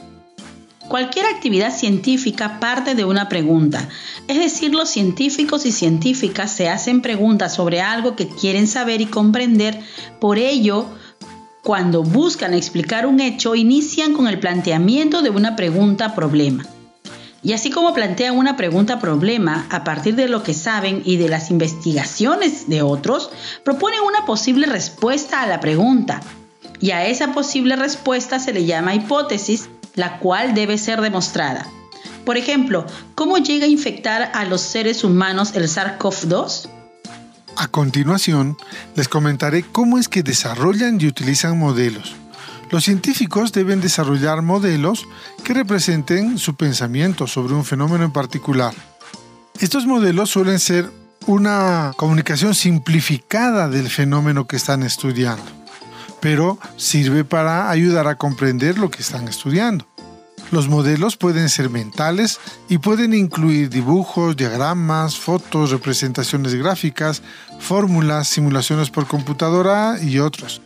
Cualquier 0.88 1.24
actividad 1.24 1.74
científica 1.74 2.60
parte 2.60 2.94
de 2.94 3.06
una 3.06 3.30
pregunta, 3.30 3.88
es 4.28 4.38
decir, 4.38 4.74
los 4.74 4.90
científicos 4.90 5.64
y 5.64 5.72
científicas 5.72 6.52
se 6.52 6.68
hacen 6.68 7.00
preguntas 7.00 7.54
sobre 7.54 7.80
algo 7.80 8.16
que 8.16 8.28
quieren 8.28 8.66
saber 8.66 9.00
y 9.00 9.06
comprender, 9.06 9.80
por 10.20 10.36
ello, 10.36 10.86
cuando 11.64 12.02
buscan 12.02 12.52
explicar 12.52 13.06
un 13.06 13.20
hecho, 13.20 13.54
inician 13.54 14.12
con 14.12 14.28
el 14.28 14.38
planteamiento 14.38 15.22
de 15.22 15.30
una 15.30 15.56
pregunta-problema. 15.56 16.64
Y 17.42 17.54
así 17.54 17.70
como 17.70 17.94
plantean 17.94 18.36
una 18.36 18.56
pregunta-problema 18.56 19.66
a 19.70 19.82
partir 19.82 20.14
de 20.14 20.28
lo 20.28 20.42
que 20.42 20.52
saben 20.52 21.00
y 21.06 21.16
de 21.16 21.30
las 21.30 21.50
investigaciones 21.50 22.68
de 22.68 22.82
otros, 22.82 23.30
proponen 23.64 24.00
una 24.06 24.26
posible 24.26 24.66
respuesta 24.66 25.40
a 25.40 25.46
la 25.46 25.60
pregunta. 25.60 26.20
Y 26.80 26.90
a 26.90 27.06
esa 27.06 27.32
posible 27.32 27.76
respuesta 27.76 28.38
se 28.38 28.52
le 28.52 28.66
llama 28.66 28.94
hipótesis 28.94 29.70
la 29.94 30.18
cual 30.18 30.54
debe 30.54 30.76
ser 30.76 31.00
demostrada. 31.00 31.66
Por 32.26 32.36
ejemplo, 32.36 32.84
¿cómo 33.14 33.38
llega 33.38 33.64
a 33.64 33.68
infectar 33.68 34.30
a 34.34 34.44
los 34.44 34.60
seres 34.60 35.02
humanos 35.02 35.54
el 35.54 35.64
SARS-CoV-2? 35.64 36.68
A 37.56 37.68
continuación, 37.68 38.56
les 38.96 39.08
comentaré 39.08 39.62
cómo 39.62 39.98
es 39.98 40.08
que 40.08 40.22
desarrollan 40.22 41.00
y 41.00 41.06
utilizan 41.06 41.58
modelos. 41.58 42.14
Los 42.70 42.84
científicos 42.84 43.52
deben 43.52 43.80
desarrollar 43.80 44.42
modelos 44.42 45.06
que 45.44 45.54
representen 45.54 46.38
su 46.38 46.56
pensamiento 46.56 47.26
sobre 47.26 47.54
un 47.54 47.64
fenómeno 47.64 48.04
en 48.04 48.12
particular. 48.12 48.74
Estos 49.60 49.86
modelos 49.86 50.30
suelen 50.30 50.58
ser 50.58 50.90
una 51.26 51.92
comunicación 51.96 52.54
simplificada 52.54 53.68
del 53.68 53.88
fenómeno 53.88 54.46
que 54.46 54.56
están 54.56 54.82
estudiando 54.82 55.64
pero 56.24 56.58
sirve 56.78 57.22
para 57.22 57.68
ayudar 57.68 58.08
a 58.08 58.16
comprender 58.16 58.78
lo 58.78 58.90
que 58.90 59.02
están 59.02 59.28
estudiando. 59.28 59.86
Los 60.50 60.68
modelos 60.68 61.16
pueden 61.16 61.48
ser 61.48 61.70
mentales 61.70 62.38
y 62.68 62.78
pueden 62.78 63.14
incluir 63.14 63.70
dibujos, 63.70 64.36
diagramas, 64.36 65.16
fotos, 65.16 65.70
representaciones 65.70 66.54
gráficas, 66.54 67.22
fórmulas, 67.58 68.28
simulaciones 68.28 68.90
por 68.90 69.06
computadora 69.06 69.96
y 70.00 70.18
otros. 70.18 70.60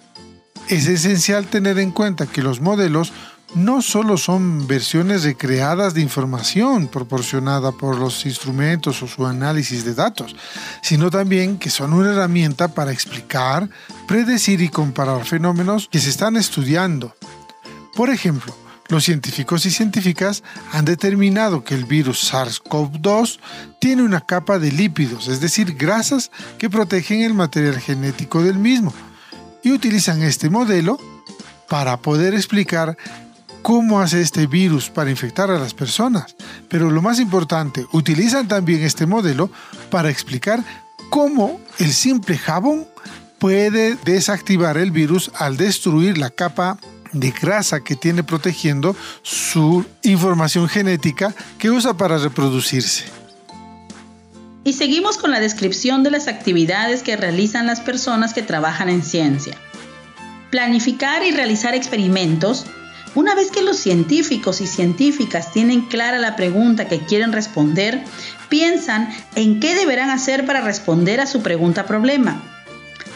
Es 0.69 0.87
esencial 0.87 1.47
tener 1.47 1.79
en 1.79 1.93
cuenta 1.93 2.27
que 2.27 2.43
los 2.43 2.61
modelos 2.61 3.13
no 3.55 3.81
solo 3.81 4.19
son 4.19 4.67
versiones 4.67 5.25
recreadas 5.25 5.95
de 5.95 6.03
información 6.03 6.89
proporcionada 6.89 7.73
por 7.73 7.99
los 7.99 8.27
instrumentos 8.27 9.03
o 9.03 9.07
su 9.07 9.27
análisis 9.27 9.85
de 9.85 9.95
datos, 9.95 10.37
sino 10.83 11.11
también 11.11 11.59
que 11.59 11.71
son 11.71 11.95
una 11.95 12.11
herramienta 12.11 12.69
para 12.69 12.93
explicar, 12.93 13.71
predecir 14.07 14.61
y 14.61 14.69
comparar 14.69 15.25
fenómenos 15.25 15.89
que 15.91 15.99
se 15.99 16.11
están 16.11 16.37
estudiando. 16.37 17.15
Por 17.97 18.11
ejemplo, 18.11 18.55
los 18.89 19.05
científicos 19.05 19.67
y 19.67 19.71
científicas 19.71 20.43
han 20.73 20.85
determinado 20.85 21.63
que 21.63 21.75
el 21.75 21.85
virus 21.85 22.33
SARS-CoV-2 22.33 23.39
tiene 23.79 24.03
una 24.03 24.21
capa 24.21 24.59
de 24.59 24.73
lípidos, 24.73 25.29
es 25.29 25.41
decir, 25.41 25.77
grasas 25.77 26.31
que 26.59 26.71
protegen 26.71 27.23
el 27.23 27.35
material 27.35 27.81
genético 27.81 28.43
del 28.43 28.59
mismo, 28.59 28.93
y 29.63 29.73
utilizan 29.73 30.23
este 30.23 30.49
modelo 30.49 30.99
para 31.69 31.99
poder 31.99 32.35
explicar 32.35 32.97
cómo 33.63 34.01
hace 34.01 34.23
este 34.23 34.47
virus 34.47 34.89
para 34.89 35.11
infectar 35.11 35.51
a 35.51 35.59
las 35.59 35.75
personas, 35.75 36.37
pero 36.69 36.91
lo 36.91 37.03
más 37.03 37.21
importante, 37.21 37.87
utilizan 37.93 38.49
también 38.49 38.83
este 38.83 39.05
modelo 39.05 39.51
para 39.91 40.09
explicar 40.09 40.65
cómo 41.11 41.61
el 41.79 41.93
simple 41.93 42.39
jabón 42.39 42.87
puede 43.39 43.97
desactivar 44.05 44.79
el 44.79 44.91
virus 44.91 45.31
al 45.35 45.57
destruir 45.57 46.19
la 46.19 46.31
capa 46.31 46.79
de 47.13 47.31
grasa 47.31 47.83
que 47.83 47.97
tiene 47.97 48.23
protegiendo 48.23 48.97
su 49.23 49.85
información 50.03 50.69
genética 50.69 51.35
que 51.59 51.71
usa 51.71 51.97
para 51.97 52.19
reproducirse. 52.19 53.05
Y 54.65 54.75
seguimos 54.75 55.17
con 55.17 55.31
la 55.31 55.41
descripción 55.41 56.03
de 56.03 56.11
las 56.11 56.29
actividades 56.29 57.03
que 57.03 57.17
realizan 57.17 57.67
las 57.67 57.81
personas 57.81 58.35
que 58.35 58.43
trabajan 58.43 58.89
en 58.89 59.03
ciencia. 59.03 59.57
Planificar 60.51 61.23
y 61.25 61.31
realizar 61.31 61.75
experimentos 61.75 62.67
una 63.15 63.35
vez 63.35 63.51
que 63.51 63.63
los 63.63 63.79
científicos 63.79 64.61
y 64.61 64.67
científicas 64.67 65.53
tienen 65.53 65.83
clara 65.83 66.19
la 66.19 66.37
pregunta 66.37 66.89
que 66.89 67.01
quieren 67.01 67.33
responder, 67.33 68.05
piensan 68.49 69.09
en 69.35 69.61
qué 69.61 69.75
deberán 69.75 70.11
hacer 70.11 70.47
para 70.47 70.61
responder 70.61 71.21
a 71.21 71.27
su 71.27 71.43
pregunta 71.43 71.87
problema. 71.87 72.43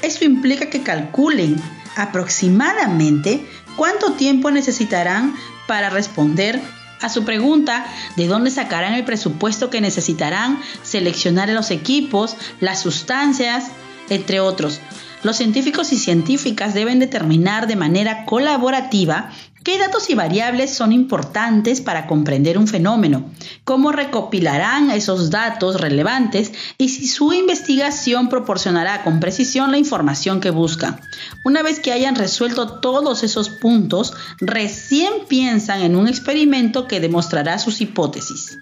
Esto 0.03 0.25
implica 0.25 0.71
que 0.71 0.83
calculen 0.83 1.57
aproximadamente 1.97 3.47
cuánto 3.77 4.13
tiempo 4.13 4.51
necesitarán 4.51 5.35
para 5.67 5.91
responder 5.91 6.61
a 7.01 7.09
su 7.09 7.25
pregunta 7.25 7.85
de 8.17 8.27
dónde 8.27 8.51
sacarán 8.51 8.95
el 8.95 9.05
presupuesto 9.05 9.71
que 9.71 9.81
necesitarán, 9.81 10.61
seleccionar 10.83 11.49
los 11.49 11.71
equipos, 11.71 12.37
las 12.61 12.81
sustancias, 12.81 13.67
entre 14.09 14.41
otros. 14.41 14.81
Los 15.23 15.37
científicos 15.37 15.93
y 15.93 15.99
científicas 15.99 16.75
deben 16.75 16.99
determinar 16.99 17.67
de 17.67 17.77
manera 17.77 18.25
colaborativa 18.25 19.31
¿Qué 19.65 19.79
datos 19.79 20.11
y 20.11 20.15
variables 20.15 20.75
son 20.75 20.91
importantes 20.91 21.81
para 21.81 22.09
comprender 22.09 22.59
un 22.59 22.67
fenómeno? 22.67 23.31
¿Cómo 23.63 23.93
recopilarán 23.93 24.91
esos 24.91 25.31
datos 25.31 25.81
relevantes? 25.81 26.53
Y 26.79 26.89
si 26.89 27.07
su 27.07 27.33
investigación 27.33 28.29
proporcionará 28.29 29.05
con 29.05 29.21
precisión 29.21 29.71
la 29.71 29.79
información 29.79 30.41
que 30.41 30.51
buscan. 30.51 31.01
Una 31.45 31.63
vez 31.63 31.79
que 31.79 31.93
hayan 31.93 32.17
resuelto 32.17 32.81
todos 32.81 33.23
esos 33.23 33.51
puntos, 33.51 34.15
recién 34.41 35.13
piensan 35.29 35.83
en 35.83 35.95
un 35.95 36.09
experimento 36.09 36.89
que 36.89 36.99
demostrará 36.99 37.61
sus 37.61 37.81
hipótesis. 37.81 38.59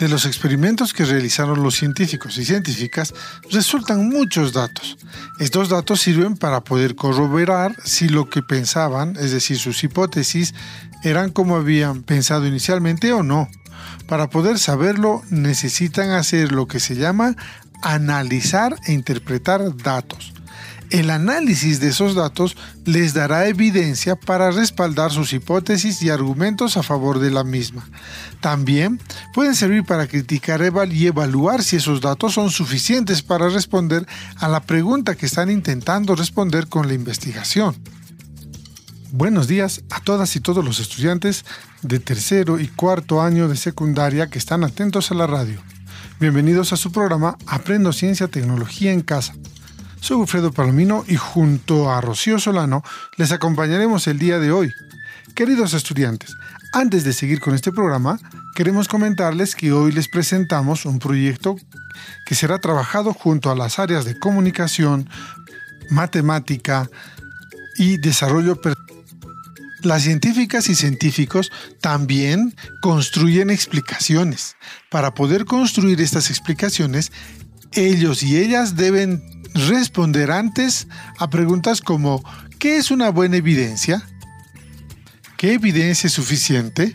De 0.00 0.08
los 0.08 0.24
experimentos 0.24 0.94
que 0.94 1.04
realizaron 1.04 1.62
los 1.62 1.74
científicos 1.74 2.38
y 2.38 2.46
científicas 2.46 3.12
resultan 3.50 4.08
muchos 4.08 4.54
datos. 4.54 4.96
Estos 5.38 5.68
datos 5.68 6.00
sirven 6.00 6.38
para 6.38 6.62
poder 6.64 6.96
corroborar 6.96 7.76
si 7.84 8.08
lo 8.08 8.30
que 8.30 8.42
pensaban, 8.42 9.14
es 9.20 9.30
decir, 9.30 9.58
sus 9.58 9.84
hipótesis, 9.84 10.54
eran 11.04 11.28
como 11.30 11.56
habían 11.56 12.02
pensado 12.02 12.46
inicialmente 12.46 13.12
o 13.12 13.22
no. 13.22 13.46
Para 14.08 14.30
poder 14.30 14.58
saberlo 14.58 15.20
necesitan 15.28 16.12
hacer 16.12 16.50
lo 16.50 16.66
que 16.66 16.80
se 16.80 16.96
llama 16.96 17.36
analizar 17.82 18.76
e 18.86 18.92
interpretar 18.92 19.76
datos. 19.76 20.32
El 20.90 21.10
análisis 21.10 21.78
de 21.78 21.88
esos 21.88 22.16
datos 22.16 22.56
les 22.84 23.14
dará 23.14 23.46
evidencia 23.46 24.16
para 24.16 24.50
respaldar 24.50 25.12
sus 25.12 25.32
hipótesis 25.32 26.02
y 26.02 26.10
argumentos 26.10 26.76
a 26.76 26.82
favor 26.82 27.20
de 27.20 27.30
la 27.30 27.44
misma. 27.44 27.88
También 28.40 29.00
pueden 29.32 29.54
servir 29.54 29.84
para 29.84 30.08
criticar 30.08 30.60
y 30.90 31.06
evaluar 31.06 31.62
si 31.62 31.76
esos 31.76 32.00
datos 32.00 32.34
son 32.34 32.50
suficientes 32.50 33.22
para 33.22 33.48
responder 33.48 34.04
a 34.34 34.48
la 34.48 34.60
pregunta 34.60 35.14
que 35.14 35.26
están 35.26 35.48
intentando 35.48 36.16
responder 36.16 36.66
con 36.66 36.88
la 36.88 36.94
investigación. 36.94 37.76
Buenos 39.12 39.46
días 39.46 39.82
a 39.90 40.00
todas 40.00 40.34
y 40.34 40.40
todos 40.40 40.64
los 40.64 40.80
estudiantes 40.80 41.44
de 41.82 42.00
tercero 42.00 42.58
y 42.58 42.66
cuarto 42.66 43.22
año 43.22 43.46
de 43.46 43.56
secundaria 43.56 44.28
que 44.28 44.38
están 44.38 44.64
atentos 44.64 45.12
a 45.12 45.14
la 45.14 45.28
radio. 45.28 45.62
Bienvenidos 46.18 46.72
a 46.72 46.76
su 46.76 46.90
programa 46.90 47.38
Aprendo 47.46 47.92
Ciencia 47.92 48.26
Tecnología 48.26 48.92
en 48.92 49.02
Casa 49.02 49.34
soy 50.00 50.16
Wilfredo 50.16 50.52
Palomino 50.52 51.04
y 51.06 51.16
junto 51.16 51.90
a 51.90 52.00
Rocío 52.00 52.38
Solano 52.38 52.82
les 53.16 53.32
acompañaremos 53.32 54.06
el 54.06 54.18
día 54.18 54.38
de 54.38 54.50
hoy. 54.50 54.72
Queridos 55.34 55.74
estudiantes, 55.74 56.34
antes 56.72 57.04
de 57.04 57.12
seguir 57.12 57.40
con 57.40 57.54
este 57.54 57.70
programa, 57.72 58.18
queremos 58.54 58.88
comentarles 58.88 59.54
que 59.54 59.72
hoy 59.72 59.92
les 59.92 60.08
presentamos 60.08 60.86
un 60.86 60.98
proyecto 60.98 61.56
que 62.26 62.34
será 62.34 62.58
trabajado 62.58 63.12
junto 63.12 63.50
a 63.50 63.54
las 63.54 63.78
áreas 63.78 64.04
de 64.04 64.18
comunicación, 64.18 65.08
matemática 65.90 66.88
y 67.76 67.98
desarrollo 67.98 68.60
las 69.82 70.02
científicas 70.02 70.68
y 70.68 70.74
científicos 70.74 71.50
también 71.80 72.54
construyen 72.82 73.48
explicaciones. 73.48 74.56
Para 74.90 75.14
poder 75.14 75.46
construir 75.46 76.02
estas 76.02 76.28
explicaciones, 76.28 77.12
ellos 77.72 78.22
y 78.22 78.36
ellas 78.36 78.76
deben 78.76 79.39
responder 79.54 80.30
antes 80.30 80.86
a 81.18 81.30
preguntas 81.30 81.80
como 81.80 82.22
¿qué 82.58 82.76
es 82.76 82.90
una 82.90 83.10
buena 83.10 83.36
evidencia? 83.36 84.02
¿Qué 85.36 85.54
evidencia 85.54 86.08
es 86.08 86.12
suficiente? 86.12 86.92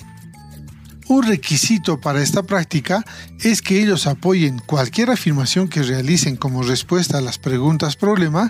Un 1.07 1.23
requisito 1.23 1.99
para 1.99 2.21
esta 2.21 2.43
práctica 2.43 3.05
es 3.39 3.61
que 3.61 3.81
ellos 3.81 4.07
apoyen 4.07 4.59
cualquier 4.59 5.11
afirmación 5.11 5.67
que 5.67 5.83
realicen 5.83 6.35
como 6.35 6.63
respuesta 6.63 7.19
a 7.19 7.21
las 7.21 7.37
preguntas 7.37 7.95
problema 7.95 8.49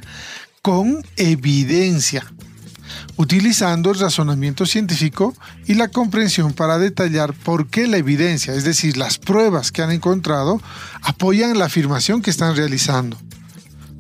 con 0.62 1.06
evidencia, 1.18 2.26
utilizando 3.18 3.92
el 3.92 4.00
razonamiento 4.00 4.66
científico 4.66 5.34
y 5.68 5.74
la 5.74 5.90
comprensión 5.90 6.54
para 6.54 6.78
detallar 6.78 7.34
por 7.34 7.68
qué 7.68 7.88
la 7.88 7.98
evidencia, 7.98 8.54
es 8.54 8.64
decir, 8.64 8.96
las 8.96 9.18
pruebas 9.18 9.72
que 9.72 9.82
han 9.82 9.92
encontrado, 9.92 10.62
apoyan 11.02 11.60
la 11.60 11.66
afirmación 11.66 12.22
que 12.22 12.32
están 12.32 12.56
realizando. 12.56 13.18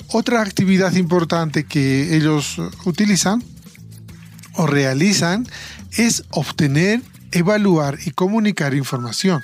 Otra 0.10 0.42
actividad 0.42 0.94
importante 0.94 1.66
que 1.66 2.16
ellos 2.16 2.58
utilizan 2.86 3.44
o 4.54 4.68
realizan 4.68 5.48
es 5.98 6.24
obtener, 6.30 7.02
evaluar 7.32 7.98
y 8.06 8.12
comunicar 8.12 8.74
información. 8.74 9.44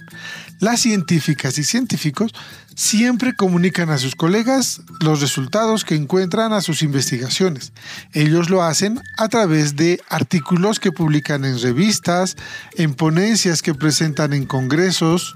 Las 0.59 0.81
científicas 0.81 1.57
y 1.57 1.63
científicos 1.63 2.33
siempre 2.75 3.35
comunican 3.35 3.89
a 3.89 3.97
sus 3.97 4.15
colegas 4.15 4.81
los 4.99 5.21
resultados 5.21 5.83
que 5.85 5.95
encuentran 5.95 6.53
a 6.53 6.61
sus 6.61 6.81
investigaciones. 6.81 7.73
Ellos 8.13 8.49
lo 8.49 8.63
hacen 8.63 9.01
a 9.17 9.29
través 9.29 9.75
de 9.75 10.01
artículos 10.09 10.79
que 10.79 10.91
publican 10.91 11.45
en 11.45 11.59
revistas, 11.59 12.37
en 12.75 12.93
ponencias 12.93 13.61
que 13.61 13.73
presentan 13.73 14.33
en 14.33 14.45
congresos, 14.45 15.35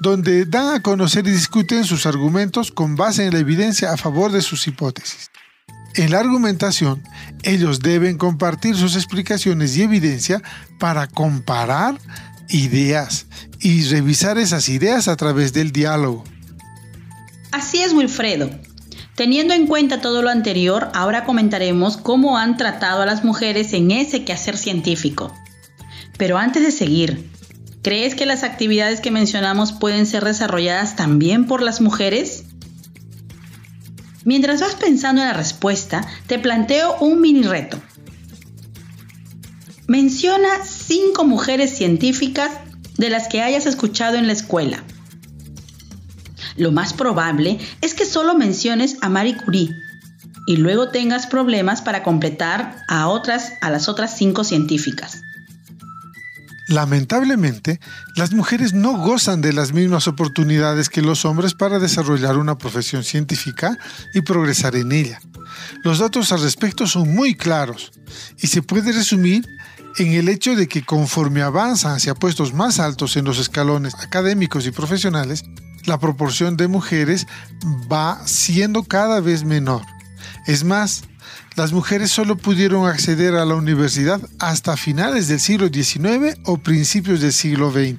donde 0.00 0.44
dan 0.44 0.74
a 0.74 0.82
conocer 0.82 1.26
y 1.26 1.30
discuten 1.30 1.84
sus 1.84 2.06
argumentos 2.06 2.72
con 2.72 2.96
base 2.96 3.24
en 3.26 3.32
la 3.32 3.40
evidencia 3.40 3.92
a 3.92 3.96
favor 3.96 4.32
de 4.32 4.42
sus 4.42 4.66
hipótesis. 4.66 5.30
En 5.94 6.10
la 6.10 6.20
argumentación, 6.20 7.02
ellos 7.42 7.80
deben 7.80 8.16
compartir 8.16 8.76
sus 8.76 8.96
explicaciones 8.96 9.76
y 9.76 9.82
evidencia 9.82 10.42
para 10.78 11.06
comparar 11.06 11.98
ideas 12.48 13.26
y 13.60 13.84
revisar 13.88 14.38
esas 14.38 14.68
ideas 14.68 15.06
a 15.08 15.16
través 15.16 15.52
del 15.52 15.70
diálogo. 15.70 16.24
Así 17.52 17.82
es, 17.82 17.92
Wilfredo. 17.92 18.50
Teniendo 19.14 19.52
en 19.52 19.66
cuenta 19.66 20.00
todo 20.00 20.22
lo 20.22 20.30
anterior, 20.30 20.90
ahora 20.94 21.24
comentaremos 21.24 21.98
cómo 21.98 22.38
han 22.38 22.56
tratado 22.56 23.02
a 23.02 23.06
las 23.06 23.24
mujeres 23.24 23.74
en 23.74 23.90
ese 23.90 24.24
quehacer 24.24 24.56
científico. 24.56 25.32
Pero 26.16 26.38
antes 26.38 26.62
de 26.62 26.72
seguir, 26.72 27.30
¿crees 27.82 28.14
que 28.14 28.24
las 28.24 28.42
actividades 28.42 29.02
que 29.02 29.10
mencionamos 29.10 29.72
pueden 29.72 30.06
ser 30.06 30.24
desarrolladas 30.24 30.96
también 30.96 31.46
por 31.46 31.60
las 31.62 31.82
mujeres? 31.82 32.44
Mientras 34.24 34.62
vas 34.62 34.76
pensando 34.76 35.20
en 35.20 35.28
la 35.28 35.34
respuesta, 35.34 36.06
te 36.26 36.38
planteo 36.38 36.96
un 37.00 37.20
mini 37.20 37.42
reto. 37.42 37.78
Menciona 39.86 40.64
cinco 40.64 41.24
mujeres 41.24 41.76
científicas 41.76 42.50
de 42.96 43.10
las 43.10 43.28
que 43.28 43.42
hayas 43.42 43.66
escuchado 43.66 44.16
en 44.16 44.26
la 44.26 44.32
escuela. 44.32 44.84
Lo 46.56 46.72
más 46.72 46.92
probable 46.92 47.58
es 47.80 47.94
que 47.94 48.04
solo 48.04 48.34
menciones 48.34 48.96
a 49.00 49.08
Marie 49.08 49.36
Curie 49.36 49.74
y 50.46 50.56
luego 50.56 50.88
tengas 50.88 51.26
problemas 51.26 51.82
para 51.82 52.02
completar 52.02 52.84
a 52.88 53.08
otras 53.08 53.52
a 53.60 53.70
las 53.70 53.88
otras 53.88 54.16
cinco 54.16 54.44
científicas. 54.44 55.22
Lamentablemente, 56.68 57.80
las 58.16 58.32
mujeres 58.32 58.72
no 58.72 58.96
gozan 58.96 59.42
de 59.42 59.52
las 59.52 59.72
mismas 59.72 60.08
oportunidades 60.08 60.88
que 60.88 61.02
los 61.02 61.24
hombres 61.24 61.54
para 61.54 61.78
desarrollar 61.78 62.38
una 62.38 62.56
profesión 62.56 63.04
científica 63.04 63.76
y 64.14 64.22
progresar 64.22 64.76
en 64.76 64.92
ella. 64.92 65.20
Los 65.84 65.98
datos 65.98 66.32
al 66.32 66.40
respecto 66.40 66.86
son 66.86 67.14
muy 67.14 67.34
claros 67.34 67.92
y 68.40 68.46
se 68.46 68.62
puede 68.62 68.92
resumir 68.92 69.46
en 69.98 70.12
el 70.12 70.28
hecho 70.28 70.56
de 70.56 70.66
que 70.66 70.82
conforme 70.82 71.42
avanzan 71.42 71.96
hacia 71.96 72.14
puestos 72.14 72.54
más 72.54 72.78
altos 72.78 73.16
en 73.16 73.26
los 73.26 73.38
escalones 73.38 73.94
académicos 73.96 74.66
y 74.66 74.70
profesionales, 74.70 75.44
la 75.84 75.98
proporción 75.98 76.56
de 76.56 76.68
mujeres 76.68 77.26
va 77.90 78.20
siendo 78.26 78.82
cada 78.84 79.20
vez 79.20 79.44
menor. 79.44 79.82
Es 80.46 80.64
más, 80.64 81.04
las 81.56 81.72
mujeres 81.72 82.10
solo 82.10 82.36
pudieron 82.36 82.86
acceder 82.86 83.34
a 83.34 83.44
la 83.44 83.54
universidad 83.54 84.20
hasta 84.38 84.76
finales 84.76 85.28
del 85.28 85.40
siglo 85.40 85.68
XIX 85.68 86.38
o 86.44 86.58
principios 86.58 87.20
del 87.20 87.32
siglo 87.32 87.70
XX. 87.70 87.98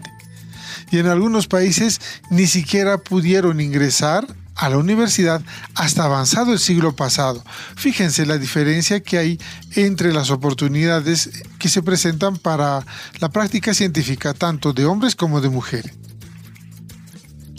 Y 0.91 0.99
en 0.99 1.07
algunos 1.07 1.47
países 1.47 2.01
ni 2.29 2.47
siquiera 2.47 2.97
pudieron 2.97 3.59
ingresar 3.59 4.25
a 4.55 4.69
la 4.69 4.77
universidad 4.77 5.41
hasta 5.75 6.05
avanzado 6.05 6.53
el 6.53 6.59
siglo 6.59 6.95
pasado. 6.95 7.43
Fíjense 7.75 8.25
la 8.25 8.37
diferencia 8.37 9.01
que 9.01 9.17
hay 9.17 9.39
entre 9.75 10.13
las 10.13 10.29
oportunidades 10.29 11.29
que 11.59 11.69
se 11.69 11.81
presentan 11.81 12.37
para 12.37 12.85
la 13.19 13.29
práctica 13.29 13.73
científica 13.73 14.33
tanto 14.33 14.73
de 14.73 14.85
hombres 14.85 15.15
como 15.15 15.41
de 15.41 15.49
mujeres. 15.49 15.93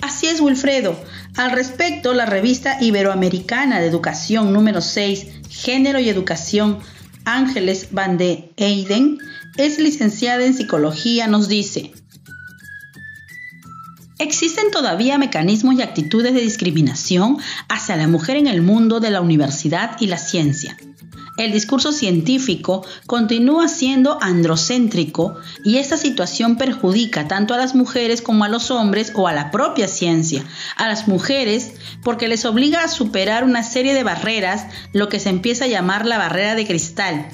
Así 0.04 0.26
es, 0.26 0.42
Wilfredo. 0.42 1.02
Al 1.34 1.52
respecto, 1.52 2.12
la 2.12 2.26
revista 2.26 2.76
Iberoamericana 2.78 3.80
de 3.80 3.86
Educación 3.86 4.52
número 4.52 4.82
6, 4.82 5.28
Género 5.48 5.98
y 5.98 6.10
Educación, 6.10 6.78
Ángeles 7.24 7.88
Van 7.92 8.18
de 8.18 8.52
Eyden, 8.58 9.16
es 9.56 9.78
licenciada 9.78 10.44
en 10.44 10.52
psicología, 10.52 11.26
nos 11.26 11.48
dice, 11.48 11.94
Existen 14.18 14.70
todavía 14.70 15.16
mecanismos 15.16 15.76
y 15.76 15.80
actitudes 15.80 16.34
de 16.34 16.42
discriminación 16.42 17.38
hacia 17.70 17.96
la 17.96 18.06
mujer 18.06 18.36
en 18.36 18.46
el 18.46 18.60
mundo 18.60 19.00
de 19.00 19.08
la 19.08 19.22
universidad 19.22 19.96
y 20.00 20.08
la 20.08 20.18
ciencia. 20.18 20.76
El 21.36 21.52
discurso 21.52 21.92
científico 21.92 22.86
continúa 23.06 23.66
siendo 23.68 24.18
androcéntrico 24.22 25.36
y 25.64 25.78
esta 25.78 25.96
situación 25.96 26.56
perjudica 26.56 27.26
tanto 27.26 27.54
a 27.54 27.58
las 27.58 27.74
mujeres 27.74 28.22
como 28.22 28.44
a 28.44 28.48
los 28.48 28.70
hombres 28.70 29.12
o 29.14 29.26
a 29.26 29.32
la 29.32 29.50
propia 29.50 29.88
ciencia. 29.88 30.44
A 30.76 30.86
las 30.86 31.08
mujeres 31.08 31.72
porque 32.02 32.28
les 32.28 32.44
obliga 32.44 32.84
a 32.84 32.88
superar 32.88 33.44
una 33.44 33.62
serie 33.62 33.94
de 33.94 34.04
barreras, 34.04 34.66
lo 34.92 35.08
que 35.08 35.18
se 35.18 35.30
empieza 35.30 35.64
a 35.64 35.68
llamar 35.68 36.06
la 36.06 36.18
barrera 36.18 36.54
de 36.54 36.66
cristal, 36.66 37.26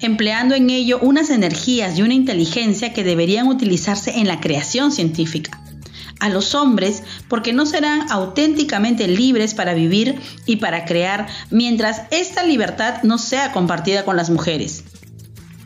empleando 0.00 0.54
en 0.54 0.70
ello 0.70 0.98
unas 1.00 1.30
energías 1.30 1.98
y 1.98 2.02
una 2.02 2.14
inteligencia 2.14 2.92
que 2.92 3.04
deberían 3.04 3.46
utilizarse 3.46 4.18
en 4.18 4.26
la 4.26 4.40
creación 4.40 4.90
científica 4.90 5.63
a 6.20 6.28
los 6.28 6.54
hombres 6.54 7.02
porque 7.28 7.52
no 7.52 7.66
serán 7.66 8.10
auténticamente 8.10 9.08
libres 9.08 9.54
para 9.54 9.74
vivir 9.74 10.20
y 10.46 10.56
para 10.56 10.84
crear 10.84 11.26
mientras 11.50 12.02
esta 12.10 12.42
libertad 12.42 13.02
no 13.02 13.18
sea 13.18 13.52
compartida 13.52 14.04
con 14.04 14.16
las 14.16 14.30
mujeres. 14.30 14.84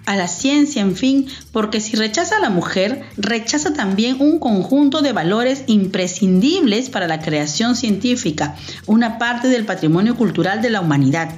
A 0.09 0.17
la 0.17 0.27
ciencia, 0.27 0.81
en 0.81 0.97
fin, 0.97 1.27
porque 1.53 1.83
si 1.83 1.95
rechaza 1.95 2.39
a 2.39 2.41
la 2.41 2.49
mujer, 2.49 3.05
rechaza 3.19 3.75
también 3.75 4.17
un 4.21 4.39
conjunto 4.39 5.03
de 5.03 5.13
valores 5.13 5.65
imprescindibles 5.67 6.89
para 6.89 7.07
la 7.07 7.21
creación 7.21 7.77
científica, 7.77 8.57
una 8.87 9.19
parte 9.19 9.49
del 9.49 9.67
patrimonio 9.67 10.17
cultural 10.17 10.63
de 10.63 10.71
la 10.71 10.81
humanidad. 10.81 11.29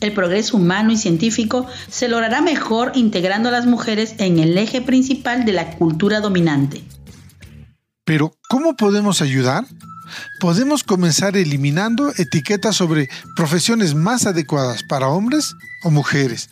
El 0.00 0.12
progreso 0.12 0.56
humano 0.56 0.92
y 0.92 0.96
científico 0.96 1.66
se 1.90 2.08
logrará 2.08 2.40
mejor 2.40 2.92
integrando 2.94 3.50
a 3.50 3.52
las 3.52 3.66
mujeres 3.66 4.14
en 4.16 4.38
el 4.38 4.56
eje 4.56 4.80
principal 4.80 5.44
de 5.44 5.52
la 5.52 5.72
cultura 5.72 6.20
dominante. 6.20 6.82
Pero, 8.08 8.32
¿cómo 8.48 8.74
podemos 8.74 9.20
ayudar? 9.20 9.66
Podemos 10.40 10.82
comenzar 10.82 11.36
eliminando 11.36 12.10
etiquetas 12.16 12.74
sobre 12.74 13.10
profesiones 13.36 13.94
más 13.94 14.24
adecuadas 14.24 14.82
para 14.82 15.08
hombres 15.08 15.54
o 15.84 15.90
mujeres. 15.90 16.48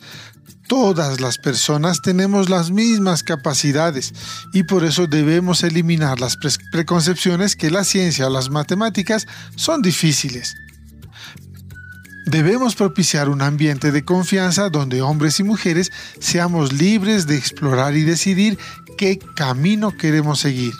Todas 0.67 1.19
las 1.19 1.39
personas 1.39 2.03
tenemos 2.03 2.51
las 2.51 2.69
mismas 2.69 3.23
capacidades 3.23 4.13
y 4.53 4.65
por 4.65 4.83
eso 4.85 5.07
debemos 5.07 5.63
eliminar 5.63 6.19
las 6.19 6.37
preconcepciones 6.71 7.55
que 7.55 7.71
la 7.71 7.83
ciencia 7.83 8.27
o 8.27 8.29
las 8.29 8.51
matemáticas 8.51 9.25
son 9.55 9.81
difíciles. 9.81 10.53
Debemos 12.27 12.75
propiciar 12.75 13.29
un 13.29 13.41
ambiente 13.41 13.91
de 13.91 14.05
confianza 14.05 14.69
donde 14.69 15.01
hombres 15.01 15.39
y 15.39 15.43
mujeres 15.43 15.91
seamos 16.19 16.71
libres 16.71 17.25
de 17.25 17.35
explorar 17.35 17.95
y 17.95 18.03
decidir 18.03 18.59
qué 18.95 19.17
camino 19.35 19.97
queremos 19.97 20.39
seguir. 20.39 20.73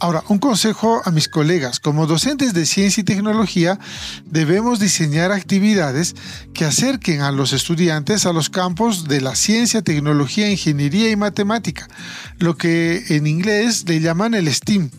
Ahora, 0.00 0.22
un 0.28 0.38
consejo 0.38 1.02
a 1.04 1.10
mis 1.10 1.28
colegas. 1.28 1.80
Como 1.80 2.06
docentes 2.06 2.54
de 2.54 2.66
ciencia 2.66 3.00
y 3.00 3.04
tecnología, 3.04 3.80
debemos 4.24 4.78
diseñar 4.78 5.32
actividades 5.32 6.14
que 6.54 6.64
acerquen 6.64 7.22
a 7.22 7.32
los 7.32 7.52
estudiantes 7.52 8.24
a 8.24 8.32
los 8.32 8.48
campos 8.48 9.08
de 9.08 9.20
la 9.20 9.34
ciencia, 9.34 9.82
tecnología, 9.82 10.48
ingeniería 10.50 11.10
y 11.10 11.16
matemática, 11.16 11.88
lo 12.38 12.56
que 12.56 13.04
en 13.08 13.26
inglés 13.26 13.88
le 13.88 14.00
llaman 14.00 14.34
el 14.34 14.52
STEAM. 14.54 14.90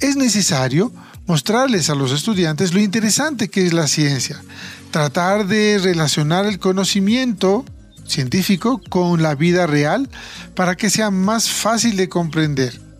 Es 0.00 0.16
necesario 0.16 0.92
mostrarles 1.26 1.88
a 1.88 1.94
los 1.94 2.12
estudiantes 2.12 2.74
lo 2.74 2.80
interesante 2.80 3.48
que 3.48 3.66
es 3.66 3.72
la 3.72 3.86
ciencia, 3.86 4.42
tratar 4.90 5.46
de 5.46 5.80
relacionar 5.82 6.44
el 6.44 6.58
conocimiento 6.58 7.64
científico 8.06 8.78
con 8.90 9.22
la 9.22 9.34
vida 9.34 9.66
real 9.66 10.10
para 10.54 10.76
que 10.76 10.90
sea 10.90 11.10
más 11.10 11.48
fácil 11.48 11.96
de 11.96 12.10
comprender. 12.10 12.91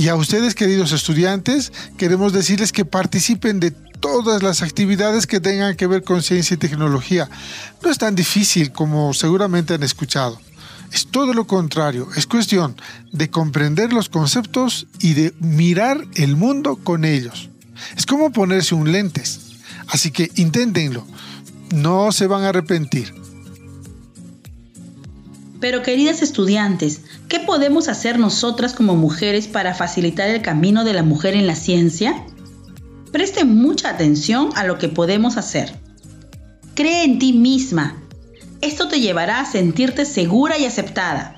Y 0.00 0.08
a 0.08 0.16
ustedes, 0.16 0.54
queridos 0.54 0.92
estudiantes, 0.92 1.74
queremos 1.98 2.32
decirles 2.32 2.72
que 2.72 2.86
participen 2.86 3.60
de 3.60 3.70
todas 3.70 4.42
las 4.42 4.62
actividades 4.62 5.26
que 5.26 5.40
tengan 5.40 5.76
que 5.76 5.86
ver 5.86 6.04
con 6.04 6.22
ciencia 6.22 6.54
y 6.54 6.56
tecnología. 6.56 7.28
No 7.84 7.90
es 7.90 7.98
tan 7.98 8.14
difícil 8.14 8.72
como 8.72 9.12
seguramente 9.12 9.74
han 9.74 9.82
escuchado. 9.82 10.40
Es 10.90 11.08
todo 11.08 11.34
lo 11.34 11.46
contrario, 11.46 12.08
es 12.16 12.26
cuestión 12.26 12.76
de 13.12 13.28
comprender 13.28 13.92
los 13.92 14.08
conceptos 14.08 14.86
y 15.00 15.12
de 15.12 15.34
mirar 15.38 16.06
el 16.14 16.34
mundo 16.34 16.76
con 16.76 17.04
ellos. 17.04 17.50
Es 17.94 18.06
como 18.06 18.32
ponerse 18.32 18.74
un 18.74 18.92
lentes. 18.92 19.40
Así 19.86 20.12
que 20.12 20.30
inténtenlo, 20.36 21.06
no 21.74 22.10
se 22.10 22.26
van 22.26 22.44
a 22.44 22.48
arrepentir. 22.48 23.12
Pero 25.60 25.82
queridas 25.82 26.22
estudiantes, 26.22 27.02
¿qué 27.30 27.38
podemos 27.38 27.86
hacer 27.86 28.18
nosotras 28.18 28.74
como 28.74 28.96
mujeres 28.96 29.46
para 29.46 29.72
facilitar 29.72 30.28
el 30.28 30.42
camino 30.42 30.82
de 30.82 30.92
la 30.92 31.04
mujer 31.04 31.34
en 31.34 31.46
la 31.46 31.54
ciencia? 31.54 32.26
Presten 33.12 33.54
mucha 33.54 33.88
atención 33.88 34.50
a 34.56 34.64
lo 34.64 34.78
que 34.78 34.88
podemos 34.88 35.36
hacer. 35.36 35.72
Cree 36.74 37.04
en 37.04 37.20
ti 37.20 37.32
misma, 37.32 38.02
esto 38.60 38.88
te 38.88 39.00
llevará 39.00 39.38
a 39.40 39.46
sentirte 39.46 40.04
segura 40.06 40.58
y 40.58 40.64
aceptada. 40.64 41.36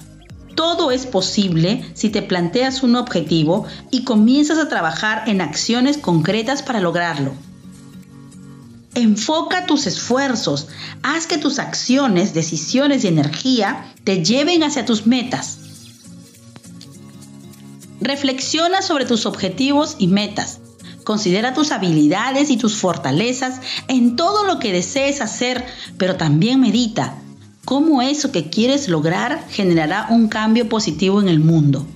Todo 0.57 0.93
es 0.93 1.05
posible 1.05 1.85
si 1.93 2.09
te 2.09 2.23
planteas 2.23 2.83
un 2.83 2.97
objetivo 2.97 3.67
y 3.91 4.05
comienzas 4.05 4.59
a 4.59 4.71
trabajar 4.71 5.29
en 5.29 5.43
acciones 5.43 5.99
concretas 5.99 6.63
para 6.63 6.81
lograrlo. 6.81 7.35
Enfoca 8.95 9.67
tus 9.67 9.87
esfuerzos, 9.87 10.69
haz 11.03 11.27
que 11.27 11.37
tus 11.37 11.59
acciones, 11.59 12.33
decisiones 12.33 13.05
y 13.05 13.09
energía 13.09 13.93
te 14.05 14.25
lleven 14.25 14.63
hacia 14.63 14.87
tus 14.87 15.07
metas. 15.07 15.62
Reflexiona 18.03 18.83
sobre 18.83 19.05
tus 19.05 19.27
objetivos 19.27 19.95
y 20.01 20.09
metas. 20.09 20.59
Considera 21.05 21.55
tus 21.55 21.71
habilidades 21.71 22.51
y 22.51 22.57
tus 22.57 22.77
fortalezas 22.77 23.61
en 23.87 24.17
todo 24.17 24.45
lo 24.45 24.59
que 24.59 24.73
desees 24.73 25.21
hacer, 25.21 25.65
pero 25.99 26.17
también 26.17 26.59
medita 26.59 27.15
cómo 27.65 28.03
eso 28.03 28.33
que 28.33 28.51
quieres 28.51 28.89
lograr 28.89 29.45
generará 29.51 30.09
un 30.11 30.27
cambio 30.27 30.69
positivo 30.69 31.21
en 31.21 31.29
el 31.29 31.39
mundo. 31.39 31.87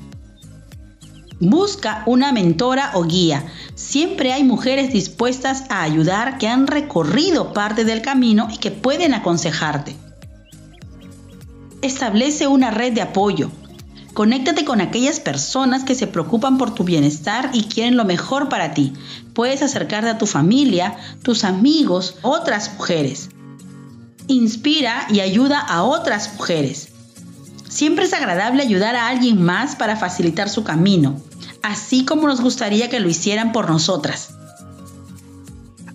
Busca 1.41 2.05
una 2.07 2.31
mentora 2.31 2.93
o 2.95 3.03
guía. 3.03 3.45
Siempre 3.75 4.33
hay 4.33 4.45
mujeres 4.45 4.93
dispuestas 4.93 5.65
a 5.71 5.83
ayudar 5.83 6.39
que 6.39 6.47
han 6.47 6.69
recorrido 6.69 7.53
parte 7.53 7.85
del 7.85 8.01
camino 8.01 8.47
y 8.49 8.59
que 8.59 8.71
pueden 8.71 9.13
aconsejarte. 9.13 9.97
Establece 11.83 12.47
una 12.47 12.71
red 12.71 12.93
de 12.93 13.03
apoyo. 13.03 13.51
Conéctate 14.17 14.65
con 14.65 14.81
aquellas 14.81 15.21
personas 15.21 15.85
que 15.85 15.95
se 15.95 16.07
preocupan 16.07 16.57
por 16.57 16.75
tu 16.75 16.85
bienestar 16.85 17.51
y 17.53 17.65
quieren 17.65 17.99
lo 17.99 18.07
mejor 18.07 18.49
para 18.49 18.73
ti. 18.73 18.95
Puedes 19.35 19.61
acercarte 19.61 20.09
a 20.09 20.17
tu 20.17 20.25
familia, 20.25 20.97
tus 21.23 21.45
amigos, 21.45 22.15
otras 22.23 22.73
mujeres. 22.79 23.29
Inspira 24.27 25.07
y 25.11 25.21
ayuda 25.21 25.61
a 25.61 25.83
otras 25.83 26.33
mujeres. 26.33 26.89
Siempre 27.69 28.07
es 28.07 28.15
agradable 28.15 28.63
ayudar 28.63 28.97
a 28.97 29.09
alguien 29.09 29.43
más 29.43 29.77
para 29.77 29.97
facilitar 29.97 30.49
su 30.49 30.65
camino, 30.65 31.21
así 31.63 32.07
como 32.07 32.27
nos 32.27 32.41
gustaría 32.41 32.89
que 32.89 33.01
lo 33.01 33.11
hicieran 33.11 33.53
por 33.53 33.69
nosotras. 33.69 34.31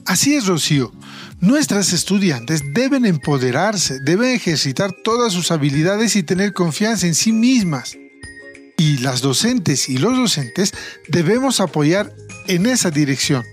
Así 0.05 0.36
es, 0.36 0.45
Rocío. 0.45 0.91
Nuestras 1.39 1.91
estudiantes 1.91 2.62
deben 2.75 3.07
empoderarse, 3.07 3.99
deben 3.99 4.29
ejercitar 4.29 4.91
todas 5.03 5.34
sus 5.34 5.49
habilidades 5.49 6.15
y 6.15 6.21
tener 6.21 6.53
confianza 6.53 7.07
en 7.07 7.15
sí 7.15 7.31
mismas 7.31 7.97
y 8.82 8.98
las 8.98 9.22
docentes 9.22 9.89
y 9.89 10.00
los 10.00 10.17
docentes 10.17 10.74
debemos 11.08 11.60
apoyar 11.60 12.12
en 12.48 12.65
esa 12.65 12.89
dirección. 12.89 13.44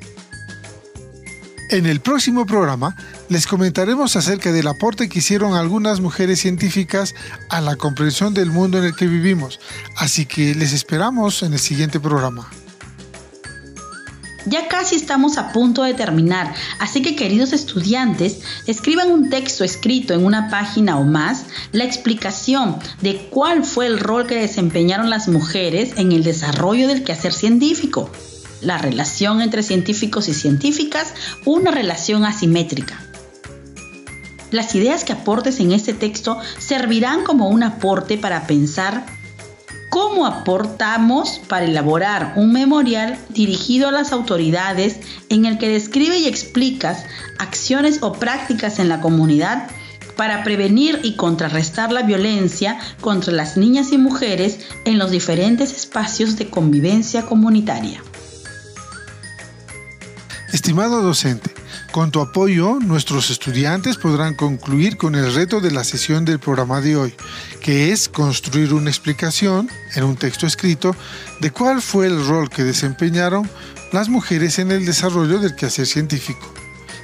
En 1.68 1.84
el 1.84 2.00
próximo 2.00 2.46
programa 2.46 2.96
les 3.28 3.46
comentaremos 3.46 4.16
acerca 4.16 4.52
del 4.52 4.68
aporte 4.68 5.10
que 5.10 5.18
hicieron 5.18 5.52
algunas 5.52 6.00
mujeres 6.00 6.40
científicas 6.40 7.14
a 7.50 7.60
la 7.60 7.76
comprensión 7.76 8.32
del 8.32 8.50
mundo 8.50 8.78
en 8.78 8.84
el 8.84 8.96
que 8.96 9.06
vivimos, 9.06 9.60
así 9.96 10.24
que 10.24 10.54
les 10.54 10.72
esperamos 10.72 11.42
en 11.42 11.52
el 11.52 11.58
siguiente 11.58 12.00
programa. 12.00 12.48
Ya 14.48 14.66
casi 14.66 14.96
estamos 14.96 15.36
a 15.36 15.52
punto 15.52 15.82
de 15.82 15.92
terminar, 15.92 16.54
así 16.78 17.02
que 17.02 17.14
queridos 17.14 17.52
estudiantes, 17.52 18.40
escriban 18.66 19.10
un 19.10 19.28
texto 19.28 19.62
escrito 19.62 20.14
en 20.14 20.24
una 20.24 20.48
página 20.48 20.98
o 20.98 21.04
más 21.04 21.44
la 21.72 21.84
explicación 21.84 22.78
de 23.02 23.28
cuál 23.30 23.62
fue 23.62 23.86
el 23.86 23.98
rol 23.98 24.26
que 24.26 24.36
desempeñaron 24.36 25.10
las 25.10 25.28
mujeres 25.28 25.92
en 25.96 26.12
el 26.12 26.24
desarrollo 26.24 26.88
del 26.88 27.04
quehacer 27.04 27.34
científico. 27.34 28.10
La 28.62 28.78
relación 28.78 29.42
entre 29.42 29.62
científicos 29.62 30.28
y 30.28 30.34
científicas, 30.34 31.12
una 31.44 31.70
relación 31.70 32.24
asimétrica. 32.24 32.98
Las 34.50 34.74
ideas 34.74 35.04
que 35.04 35.12
aportes 35.12 35.60
en 35.60 35.72
este 35.72 35.92
texto 35.92 36.38
servirán 36.58 37.22
como 37.22 37.50
un 37.50 37.62
aporte 37.62 38.16
para 38.16 38.46
pensar 38.46 39.17
cómo 39.88 40.26
aportamos 40.26 41.40
para 41.48 41.66
elaborar 41.66 42.34
un 42.36 42.52
memorial 42.52 43.18
dirigido 43.30 43.88
a 43.88 43.92
las 43.92 44.12
autoridades 44.12 45.00
en 45.28 45.44
el 45.44 45.58
que 45.58 45.68
describe 45.68 46.18
y 46.18 46.26
explicas 46.26 47.04
acciones 47.38 47.98
o 48.02 48.12
prácticas 48.12 48.78
en 48.78 48.88
la 48.88 49.00
comunidad 49.00 49.68
para 50.16 50.42
prevenir 50.42 50.98
y 51.04 51.14
contrarrestar 51.14 51.92
la 51.92 52.02
violencia 52.02 52.78
contra 53.00 53.32
las 53.32 53.56
niñas 53.56 53.92
y 53.92 53.98
mujeres 53.98 54.58
en 54.84 54.98
los 54.98 55.12
diferentes 55.12 55.72
espacios 55.72 56.36
de 56.36 56.50
convivencia 56.50 57.24
comunitaria. 57.24 58.02
Estimado 60.52 61.02
docente, 61.02 61.52
con 61.92 62.10
tu 62.10 62.20
apoyo, 62.20 62.78
nuestros 62.80 63.30
estudiantes 63.30 63.96
podrán 63.96 64.34
concluir 64.34 64.96
con 64.96 65.14
el 65.14 65.34
reto 65.34 65.60
de 65.60 65.70
la 65.70 65.84
sesión 65.84 66.24
del 66.24 66.38
programa 66.38 66.80
de 66.80 66.96
hoy, 66.96 67.14
que 67.60 67.92
es 67.92 68.08
construir 68.08 68.74
una 68.74 68.90
explicación 68.90 69.68
en 69.94 70.04
un 70.04 70.16
texto 70.16 70.46
escrito 70.46 70.94
de 71.40 71.50
cuál 71.50 71.80
fue 71.82 72.06
el 72.06 72.26
rol 72.26 72.50
que 72.50 72.64
desempeñaron 72.64 73.48
las 73.92 74.08
mujeres 74.08 74.58
en 74.58 74.70
el 74.70 74.84
desarrollo 74.84 75.38
del 75.38 75.56
quehacer 75.56 75.86
científico, 75.86 76.52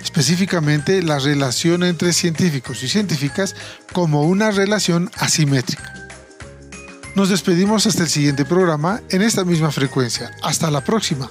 específicamente 0.03 1.03
la 1.03 1.18
relación 1.18 1.83
entre 1.83 2.12
científicos 2.12 2.83
y 2.83 2.88
científicas 2.88 3.57
como 3.92 4.23
una 4.23 4.51
relación 4.51 5.11
asimétrica. 5.16 5.94
Nos 7.14 7.29
despedimos 7.29 7.87
hasta 7.87 8.03
el 8.03 8.09
siguiente 8.09 8.44
programa 8.44 9.01
en 9.09 9.23
esta 9.23 9.44
misma 9.44 9.70
frecuencia. 9.70 10.33
Hasta 10.42 10.70
la 10.70 10.83
próxima. 10.83 11.31